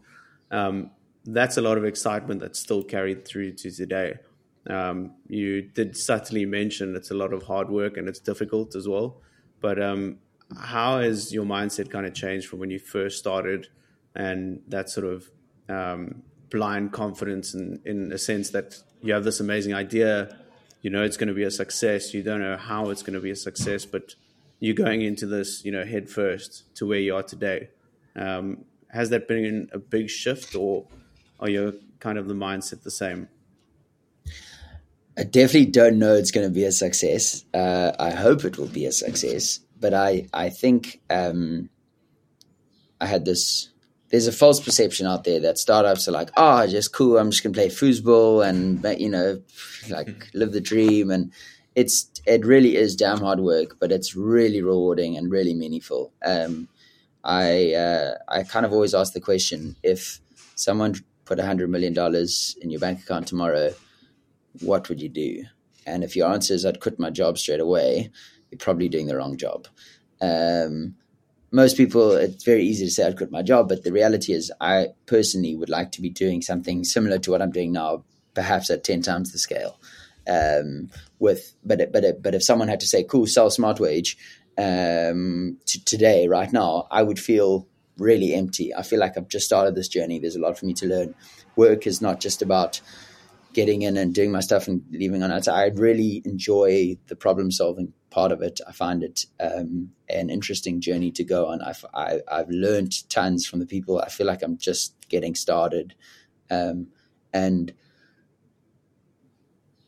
Um, 0.51 0.91
that's 1.25 1.57
a 1.57 1.61
lot 1.61 1.77
of 1.77 1.85
excitement 1.85 2.39
that's 2.39 2.59
still 2.59 2.83
carried 2.83 3.27
through 3.27 3.53
to 3.53 3.71
today. 3.71 4.19
Um, 4.67 5.11
you 5.27 5.61
did 5.61 5.95
subtly 5.95 6.45
mention 6.45 6.95
it's 6.95 7.11
a 7.11 7.15
lot 7.15 7.33
of 7.33 7.43
hard 7.43 7.69
work 7.69 7.97
and 7.97 8.07
it's 8.07 8.19
difficult 8.19 8.75
as 8.75 8.87
well, 8.87 9.21
but 9.61 9.81
um, 9.81 10.17
how 10.59 10.99
has 10.99 11.33
your 11.33 11.45
mindset 11.45 11.89
kind 11.89 12.05
of 12.05 12.13
changed 12.13 12.47
from 12.47 12.59
when 12.59 12.69
you 12.69 12.79
first 12.79 13.17
started 13.17 13.67
and 14.15 14.61
that 14.67 14.89
sort 14.89 15.05
of 15.05 15.29
um, 15.69 16.23
blind 16.49 16.93
confidence 16.93 17.53
in, 17.53 17.81
in 17.85 18.11
a 18.11 18.17
sense 18.17 18.49
that 18.51 18.77
you 19.01 19.13
have 19.13 19.23
this 19.23 19.39
amazing 19.39 19.73
idea 19.73 20.35
you 20.81 20.89
know 20.89 21.03
it's 21.03 21.17
going 21.17 21.27
to 21.27 21.33
be 21.33 21.43
a 21.43 21.51
success 21.51 22.13
you 22.13 22.21
don't 22.21 22.41
know 22.41 22.57
how 22.57 22.89
it's 22.89 23.01
going 23.01 23.13
to 23.13 23.19
be 23.19 23.31
a 23.31 23.35
success 23.35 23.85
but 23.85 24.15
you're 24.59 24.75
going 24.75 25.01
into 25.01 25.25
this 25.25 25.65
you 25.65 25.71
know 25.71 25.83
head 25.83 26.09
first 26.09 26.75
to 26.75 26.85
where 26.85 26.99
you 26.99 27.15
are 27.15 27.23
today 27.23 27.69
um, 28.15 28.63
has 28.89 29.09
that 29.09 29.27
been 29.27 29.67
a 29.73 29.79
big 29.79 30.09
shift 30.09 30.55
or 30.55 30.87
are 31.39 31.49
you 31.49 31.79
kind 31.99 32.17
of 32.17 32.27
the 32.27 32.33
mindset 32.33 32.83
the 32.83 32.91
same 32.91 33.27
I 35.17 35.23
definitely 35.23 35.71
don't 35.71 35.97
know 35.97 36.13
it's 36.13 36.31
going 36.31 36.45
to 36.45 36.53
be 36.53 36.65
a 36.65 36.71
success. 36.71 37.45
Uh, 37.53 37.93
I 37.97 38.11
hope 38.11 38.43
it 38.43 38.57
will 38.57 38.67
be 38.67 38.85
a 38.85 38.91
success, 38.91 39.59
but 39.79 39.93
I 39.93 40.27
I 40.33 40.49
think 40.49 41.01
um, 41.09 41.69
I 42.99 43.05
had 43.05 43.25
this. 43.25 43.69
There's 44.09 44.27
a 44.27 44.31
false 44.31 44.59
perception 44.59 45.07
out 45.07 45.23
there 45.23 45.39
that 45.39 45.57
startups 45.57 46.07
are 46.07 46.11
like, 46.11 46.31
oh, 46.37 46.67
just 46.67 46.93
cool. 46.93 47.17
I'm 47.17 47.31
just 47.31 47.43
gonna 47.43 47.53
play 47.53 47.69
foosball 47.69 48.45
and 48.45 48.83
you 48.99 49.09
know, 49.09 49.41
like 49.89 50.29
live 50.33 50.51
the 50.51 50.61
dream. 50.61 51.09
And 51.09 51.31
it's 51.75 52.11
it 52.25 52.45
really 52.45 52.75
is 52.75 52.95
damn 52.95 53.19
hard 53.19 53.39
work, 53.39 53.77
but 53.79 53.93
it's 53.93 54.15
really 54.17 54.61
rewarding 54.61 55.15
and 55.15 55.31
really 55.31 55.53
meaningful. 55.53 56.11
Um, 56.25 56.67
I 57.23 57.73
uh, 57.73 58.15
I 58.27 58.43
kind 58.43 58.65
of 58.65 58.73
always 58.73 58.93
ask 58.93 59.13
the 59.13 59.21
question: 59.21 59.77
if 59.81 60.19
someone 60.55 60.95
put 61.25 61.39
a 61.39 61.45
hundred 61.45 61.69
million 61.69 61.93
dollars 61.93 62.55
in 62.61 62.69
your 62.69 62.79
bank 62.79 63.01
account 63.01 63.27
tomorrow, 63.27 63.73
what 64.61 64.87
would 64.89 65.01
you 65.01 65.09
do? 65.09 65.43
And 65.85 66.03
if 66.03 66.15
your 66.15 66.31
answer 66.31 66.53
is 66.53 66.65
I'd 66.65 66.79
quit 66.79 66.99
my 66.99 67.09
job 67.09 67.37
straight 67.37 67.59
away, 67.59 68.09
you're 68.49 68.57
probably 68.59 68.89
doing 68.89 69.07
the 69.07 69.17
wrong 69.17 69.37
job. 69.37 69.67
Um, 70.21 70.95
most 71.51 71.77
people, 71.77 72.11
it's 72.11 72.43
very 72.43 72.63
easy 72.63 72.85
to 72.85 72.91
say 72.91 73.05
I'd 73.05 73.17
quit 73.17 73.31
my 73.31 73.41
job, 73.41 73.69
but 73.69 73.83
the 73.83 73.91
reality 73.91 74.33
is, 74.33 74.51
I 74.59 74.89
personally 75.05 75.55
would 75.55 75.69
like 75.69 75.91
to 75.93 76.01
be 76.01 76.09
doing 76.09 76.41
something 76.41 76.83
similar 76.83 77.19
to 77.19 77.31
what 77.31 77.41
I'm 77.41 77.51
doing 77.51 77.71
now, 77.71 78.03
perhaps 78.33 78.69
at 78.69 78.83
ten 78.83 79.01
times 79.01 79.31
the 79.31 79.37
scale. 79.37 79.79
Um, 80.27 80.89
with 81.19 81.53
but 81.63 81.91
but 81.91 82.21
but 82.21 82.35
if 82.35 82.43
someone 82.43 82.67
had 82.67 82.79
to 82.81 82.87
say, 82.87 83.03
"Cool, 83.03 83.27
sell 83.27 83.49
SmartWage," 83.49 84.15
um, 84.57 85.57
to 85.67 85.85
today, 85.85 86.27
right 86.27 86.51
now, 86.51 86.87
I 86.91 87.03
would 87.03 87.19
feel 87.19 87.67
really 87.97 88.33
empty. 88.33 88.73
I 88.73 88.83
feel 88.83 88.99
like 88.99 89.17
I've 89.17 89.27
just 89.27 89.45
started 89.45 89.75
this 89.75 89.87
journey. 89.87 90.19
There's 90.19 90.35
a 90.35 90.41
lot 90.41 90.57
for 90.57 90.65
me 90.65 90.73
to 90.75 90.87
learn. 90.87 91.15
Work 91.55 91.87
is 91.87 92.01
not 92.01 92.19
just 92.19 92.41
about 92.41 92.81
getting 93.53 93.83
in 93.83 93.95
and 93.95 94.13
doing 94.13 94.31
my 94.31 94.41
stuff 94.41 94.67
and 94.67 94.83
leaving 94.91 95.23
on. 95.23 95.31
I 95.31 95.71
really 95.75 96.21
enjoy 96.25 96.97
the 97.07 97.15
problem 97.15 97.51
solving 97.51 97.93
part 98.09 98.31
of 98.31 98.41
it. 98.41 98.59
I 98.67 98.73
find 98.73 99.01
it 99.01 99.25
um, 99.39 99.91
an 100.09 100.29
interesting 100.29 100.81
journey 100.81 101.11
to 101.11 101.23
go 101.23 101.47
on. 101.47 101.61
I've, 101.61 101.85
i 101.93 102.19
have 102.29 102.49
learned 102.49 103.09
tons 103.09 103.47
from 103.47 103.59
the 103.59 103.65
people. 103.65 103.99
I 103.99 104.09
feel 104.09 104.27
like 104.27 104.43
I'm 104.43 104.57
just 104.57 104.93
getting 105.07 105.35
started. 105.35 105.95
Um, 106.51 106.87
and 107.33 107.73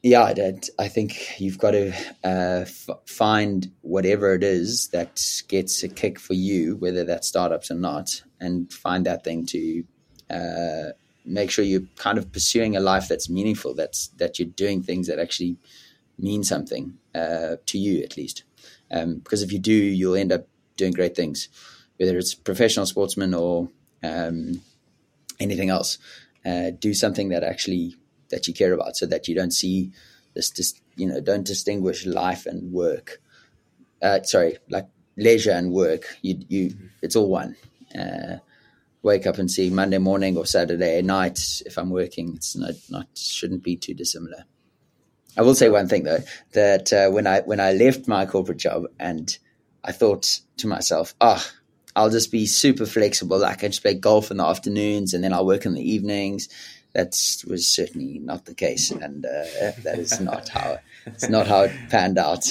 yeah, 0.07 0.33
that 0.33 0.69
I 0.79 0.87
think 0.87 1.39
you've 1.39 1.57
got 1.57 1.71
to 1.71 1.91
uh, 2.23 2.61
f- 2.61 2.89
find 3.05 3.71
whatever 3.81 4.33
it 4.33 4.43
is 4.43 4.87
that 4.89 5.21
gets 5.47 5.83
a 5.83 5.89
kick 5.89 6.17
for 6.19 6.33
you, 6.33 6.77
whether 6.77 7.03
that's 7.03 7.27
startups 7.27 7.69
or 7.69 7.75
not, 7.75 8.23
and 8.39 8.71
find 8.71 9.05
that 9.05 9.23
thing 9.23 9.45
to 9.47 9.83
uh, 10.29 10.91
make 11.25 11.51
sure 11.51 11.65
you're 11.65 11.87
kind 11.97 12.17
of 12.17 12.31
pursuing 12.31 12.77
a 12.77 12.79
life 12.79 13.07
that's 13.09 13.29
meaningful. 13.29 13.75
That's 13.75 14.07
that 14.17 14.39
you're 14.39 14.47
doing 14.47 14.81
things 14.81 15.07
that 15.07 15.19
actually 15.19 15.57
mean 16.17 16.43
something 16.43 16.97
uh, 17.13 17.57
to 17.65 17.77
you, 17.77 18.01
at 18.03 18.15
least. 18.15 18.43
Um, 18.89 19.15
because 19.19 19.41
if 19.41 19.51
you 19.51 19.59
do, 19.59 19.73
you'll 19.73 20.15
end 20.15 20.31
up 20.31 20.47
doing 20.77 20.93
great 20.93 21.15
things, 21.15 21.49
whether 21.97 22.17
it's 22.17 22.33
professional 22.33 22.85
sportsman 22.85 23.33
or 23.33 23.69
um, 24.03 24.61
anything 25.39 25.69
else. 25.69 25.97
Uh, 26.45 26.71
do 26.79 26.93
something 26.93 27.27
that 27.27 27.43
actually 27.43 27.97
that 28.29 28.47
you 28.47 28.53
care 28.53 28.73
about, 28.73 28.97
so 28.97 29.05
that 29.05 29.27
you 29.27 29.35
don't 29.35 29.53
see 29.53 29.91
this, 30.33 30.49
dis, 30.49 30.79
you 30.95 31.07
know, 31.07 31.21
don't 31.21 31.45
distinguish 31.45 32.05
life 32.05 32.45
and 32.45 32.71
work. 32.71 33.21
Uh, 34.01 34.21
sorry, 34.23 34.57
like 34.69 34.87
leisure 35.17 35.51
and 35.51 35.71
work. 35.71 36.17
You, 36.21 36.39
you, 36.47 36.77
it's 37.01 37.15
all 37.15 37.29
one. 37.29 37.55
Uh, 37.97 38.37
wake 39.01 39.25
up 39.25 39.37
and 39.37 39.49
see 39.49 39.69
Monday 39.69 39.97
morning 39.97 40.37
or 40.37 40.45
Saturday 40.45 41.01
night 41.01 41.61
if 41.65 41.77
I'm 41.77 41.89
working. 41.89 42.33
It's 42.35 42.55
not, 42.55 42.73
not 42.89 43.07
shouldn't 43.15 43.63
be 43.63 43.75
too 43.75 43.93
dissimilar. 43.93 44.45
I 45.37 45.43
will 45.43 45.55
say 45.55 45.69
one 45.69 45.87
thing 45.87 46.03
though 46.03 46.23
that 46.53 46.91
uh, 46.91 47.09
when 47.09 47.27
I 47.27 47.41
when 47.41 47.59
I 47.59 47.73
left 47.73 48.07
my 48.07 48.25
corporate 48.25 48.57
job 48.57 48.85
and 48.99 49.37
I 49.83 49.91
thought 49.91 50.41
to 50.57 50.67
myself, 50.67 51.13
ah, 51.21 51.37
oh, 51.39 51.51
I'll 51.95 52.09
just 52.09 52.31
be 52.31 52.45
super 52.45 52.85
flexible. 52.85 53.43
I 53.45 53.55
can 53.55 53.71
just 53.71 53.83
play 53.83 53.93
golf 53.93 54.31
in 54.31 54.37
the 54.37 54.45
afternoons 54.45 55.13
and 55.13 55.23
then 55.23 55.33
I'll 55.33 55.45
work 55.45 55.65
in 55.65 55.73
the 55.73 55.91
evenings. 55.91 56.49
That 56.93 57.15
was 57.47 57.67
certainly 57.67 58.19
not 58.19 58.45
the 58.45 58.55
case, 58.55 58.89
and 58.91 59.25
uh, 59.25 59.45
that 59.83 59.99
is 59.99 60.19
not 60.19 60.49
how 60.49 60.79
it's 61.05 61.29
not 61.29 61.47
how 61.47 61.61
it 61.61 61.71
panned 61.89 62.17
out. 62.17 62.43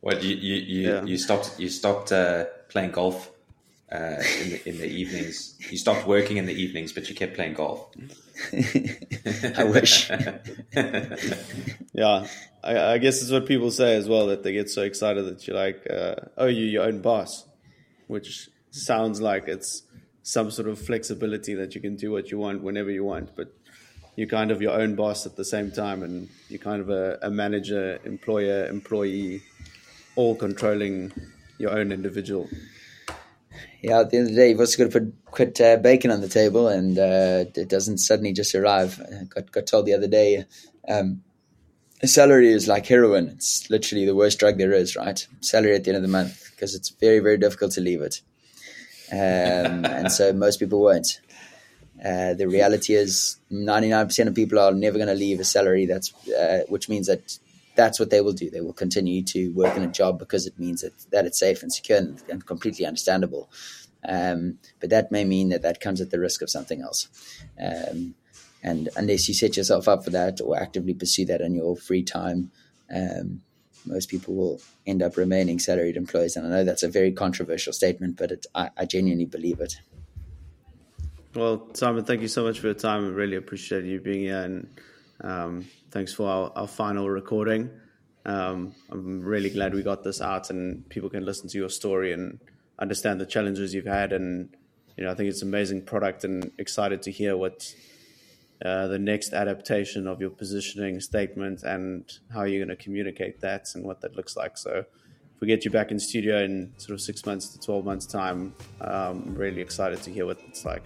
What 0.00 0.22
you 0.22 0.36
you 0.36 0.54
you, 0.56 0.90
yeah. 0.90 1.04
you 1.04 1.16
stopped 1.16 1.58
you 1.58 1.70
stopped 1.70 2.12
uh, 2.12 2.44
playing 2.68 2.90
golf 2.90 3.30
uh, 3.90 4.22
in 4.42 4.50
the 4.50 4.68
in 4.68 4.78
the 4.78 4.86
evenings. 4.86 5.56
You 5.70 5.78
stopped 5.78 6.06
working 6.06 6.36
in 6.36 6.46
the 6.46 6.52
evenings, 6.52 6.92
but 6.92 7.08
you 7.08 7.14
kept 7.14 7.34
playing 7.34 7.54
golf. 7.54 7.88
I 9.56 9.64
wish. 9.64 10.10
yeah, 11.92 12.26
I, 12.62 12.78
I, 12.78 12.98
guess 12.98 13.22
it's 13.22 13.30
what 13.30 13.46
people 13.46 13.70
say 13.70 13.96
as 13.96 14.08
well 14.08 14.26
that 14.26 14.42
they 14.42 14.52
get 14.52 14.68
so 14.68 14.82
excited 14.82 15.24
that 15.26 15.46
you're 15.46 15.56
like, 15.56 15.86
uh, 15.88 16.16
oh, 16.36 16.46
you're 16.46 16.68
your 16.68 16.82
own 16.84 17.00
boss, 17.00 17.46
which 18.08 18.48
sounds 18.70 19.20
like 19.20 19.46
it's 19.46 19.82
some 20.24 20.50
sort 20.50 20.66
of 20.66 20.80
flexibility 20.80 21.54
that 21.54 21.76
you 21.76 21.80
can 21.80 21.94
do 21.94 22.10
what 22.10 22.32
you 22.32 22.38
want 22.38 22.62
whenever 22.62 22.90
you 22.90 23.04
want, 23.04 23.36
but 23.36 23.54
you're 24.16 24.26
kind 24.26 24.50
of 24.50 24.60
your 24.60 24.72
own 24.72 24.96
boss 24.96 25.26
at 25.26 25.36
the 25.36 25.44
same 25.44 25.70
time, 25.70 26.02
and 26.02 26.28
you're 26.48 26.58
kind 26.58 26.80
of 26.80 26.90
a, 26.90 27.18
a 27.22 27.30
manager, 27.30 28.00
employer, 28.04 28.66
employee, 28.66 29.42
all 30.16 30.34
controlling 30.34 31.12
your 31.58 31.70
own 31.70 31.92
individual 31.92 32.48
yeah, 33.84 34.00
at 34.00 34.10
the 34.10 34.16
end 34.16 34.28
of 34.28 34.34
the 34.34 34.40
day, 34.40 34.48
you've 34.50 34.60
also 34.60 34.78
got 34.78 34.92
to 34.92 35.00
put 35.00 35.14
quit 35.26 35.60
uh, 35.60 35.76
bacon 35.76 36.10
on 36.10 36.22
the 36.22 36.28
table, 36.28 36.68
and 36.68 36.98
uh, 36.98 37.44
it 37.54 37.68
doesn't 37.68 37.98
suddenly 37.98 38.32
just 38.32 38.54
arrive. 38.54 38.98
I 39.00 39.24
got 39.24 39.52
got 39.52 39.66
told 39.66 39.84
the 39.84 39.92
other 39.92 40.08
day, 40.08 40.46
um, 40.88 41.22
salary 42.02 42.50
is 42.50 42.66
like 42.66 42.86
heroin. 42.86 43.28
It's 43.28 43.68
literally 43.68 44.06
the 44.06 44.14
worst 44.14 44.38
drug 44.38 44.56
there 44.56 44.72
is, 44.72 44.96
right? 44.96 45.26
Salary 45.40 45.74
at 45.74 45.84
the 45.84 45.90
end 45.90 45.96
of 45.96 46.02
the 46.02 46.08
month 46.08 46.50
because 46.50 46.74
it's 46.74 46.88
very 46.88 47.18
very 47.18 47.36
difficult 47.36 47.72
to 47.72 47.82
leave 47.82 48.00
it, 48.00 48.22
um, 49.14 49.84
and 49.84 50.10
so 50.10 50.32
most 50.32 50.58
people 50.58 50.80
won't. 50.80 51.20
Uh, 52.04 52.34
the 52.34 52.48
reality 52.48 52.94
is, 52.94 53.38
ninety 53.50 53.88
nine 53.88 54.06
percent 54.06 54.28
of 54.28 54.34
people 54.34 54.58
are 54.58 54.72
never 54.72 54.98
going 54.98 55.08
to 55.08 55.14
leave 55.14 55.40
a 55.40 55.44
salary. 55.44 55.86
That's 55.86 56.12
uh, 56.28 56.64
which 56.68 56.88
means 56.88 57.06
that 57.06 57.38
that's 57.76 57.98
what 57.98 58.10
they 58.10 58.20
will 58.20 58.32
do. 58.32 58.50
They 58.50 58.60
will 58.60 58.72
continue 58.72 59.22
to 59.24 59.48
work 59.50 59.76
in 59.76 59.82
a 59.82 59.88
job 59.88 60.18
because 60.18 60.46
it 60.46 60.58
means 60.58 60.82
that, 60.82 60.92
that 61.10 61.26
it's 61.26 61.38
safe 61.38 61.62
and 61.62 61.72
secure 61.72 61.98
and, 61.98 62.22
and 62.28 62.46
completely 62.46 62.86
understandable. 62.86 63.50
Um, 64.06 64.58
but 64.80 64.90
that 64.90 65.10
may 65.10 65.24
mean 65.24 65.48
that 65.48 65.62
that 65.62 65.80
comes 65.80 66.00
at 66.00 66.10
the 66.10 66.20
risk 66.20 66.42
of 66.42 66.50
something 66.50 66.82
else. 66.82 67.08
Um, 67.58 68.14
and 68.62 68.88
unless 68.96 69.28
you 69.28 69.34
set 69.34 69.56
yourself 69.56 69.88
up 69.88 70.04
for 70.04 70.10
that 70.10 70.40
or 70.40 70.56
actively 70.56 70.94
pursue 70.94 71.26
that 71.26 71.40
in 71.40 71.54
your 71.54 71.76
free 71.76 72.02
time, 72.02 72.50
um, 72.94 73.42
most 73.86 74.08
people 74.08 74.34
will 74.34 74.60
end 74.86 75.02
up 75.02 75.16
remaining 75.16 75.58
salaried 75.58 75.96
employees. 75.96 76.36
And 76.36 76.46
I 76.46 76.50
know 76.50 76.64
that's 76.64 76.82
a 76.82 76.88
very 76.88 77.12
controversial 77.12 77.72
statement, 77.72 78.16
but 78.16 78.30
it, 78.30 78.46
I, 78.54 78.70
I 78.76 78.84
genuinely 78.84 79.26
believe 79.26 79.60
it. 79.60 79.80
Well, 81.34 81.68
Simon, 81.74 82.04
thank 82.04 82.20
you 82.20 82.28
so 82.28 82.44
much 82.44 82.60
for 82.60 82.68
your 82.68 82.74
time. 82.74 83.04
I 83.04 83.08
really 83.08 83.36
appreciate 83.36 83.84
you 83.84 84.00
being 84.00 84.20
here 84.20 84.42
and 84.42 84.68
um, 85.20 85.66
thanks 85.90 86.12
for 86.14 86.28
our, 86.28 86.52
our 86.54 86.68
final 86.68 87.10
recording. 87.10 87.70
Um, 88.24 88.74
I'm 88.90 89.20
really 89.20 89.50
glad 89.50 89.74
we 89.74 89.82
got 89.82 90.04
this 90.04 90.20
out 90.20 90.50
and 90.50 90.88
people 90.88 91.10
can 91.10 91.24
listen 91.24 91.48
to 91.48 91.58
your 91.58 91.68
story 91.68 92.12
and 92.12 92.38
understand 92.78 93.20
the 93.20 93.26
challenges 93.26 93.74
you've 93.74 93.84
had. 93.84 94.12
And 94.12 94.54
you 94.96 95.04
know, 95.04 95.10
I 95.10 95.14
think 95.14 95.28
it's 95.28 95.42
an 95.42 95.48
amazing 95.48 95.82
product 95.82 96.24
and 96.24 96.50
excited 96.58 97.02
to 97.02 97.10
hear 97.10 97.36
what 97.36 97.74
uh, 98.64 98.86
the 98.88 98.98
next 98.98 99.32
adaptation 99.32 100.06
of 100.06 100.20
your 100.20 100.30
positioning 100.30 101.00
statement 101.00 101.62
and 101.62 102.18
how 102.32 102.44
you're 102.44 102.64
going 102.64 102.76
to 102.76 102.82
communicate 102.82 103.40
that 103.40 103.68
and 103.74 103.84
what 103.84 104.00
that 104.00 104.16
looks 104.16 104.36
like. 104.36 104.56
So, 104.56 104.84
if 105.34 105.40
we 105.40 105.48
get 105.48 105.64
you 105.64 105.70
back 105.70 105.90
in 105.90 105.98
studio 105.98 106.42
in 106.42 106.72
sort 106.76 106.94
of 106.94 107.00
six 107.00 107.26
months 107.26 107.48
to 107.48 107.58
12 107.58 107.84
months' 107.84 108.06
time, 108.06 108.54
um, 108.80 109.24
I'm 109.26 109.34
really 109.34 109.60
excited 109.60 110.00
to 110.02 110.10
hear 110.10 110.26
what 110.26 110.38
it's 110.48 110.64
like. 110.64 110.82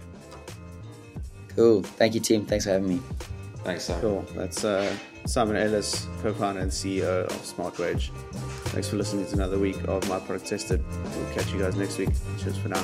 Cool. 1.55 1.83
Thank 1.83 2.15
you, 2.15 2.19
team. 2.19 2.45
Thanks 2.45 2.65
for 2.65 2.71
having 2.71 2.89
me. 2.89 3.01
Thanks, 3.63 3.83
Simon. 3.85 4.01
Cool. 4.01 4.25
That's 4.35 4.63
uh, 4.63 4.91
Simon 5.25 5.57
Ellis, 5.57 6.07
co-founder 6.21 6.61
and 6.61 6.71
CEO 6.71 7.25
of 7.25 7.31
SmartWage. 7.41 8.09
Thanks 8.69 8.89
for 8.89 8.95
listening 8.95 9.25
to 9.27 9.33
another 9.33 9.59
week 9.59 9.77
of 9.87 10.07
My 10.09 10.19
Product 10.19 10.47
Tested. 10.47 10.83
We'll 11.15 11.33
catch 11.33 11.51
you 11.51 11.59
guys 11.59 11.75
next 11.75 11.97
week. 11.97 12.09
Cheers 12.39 12.57
for 12.57 12.69
now. 12.69 12.83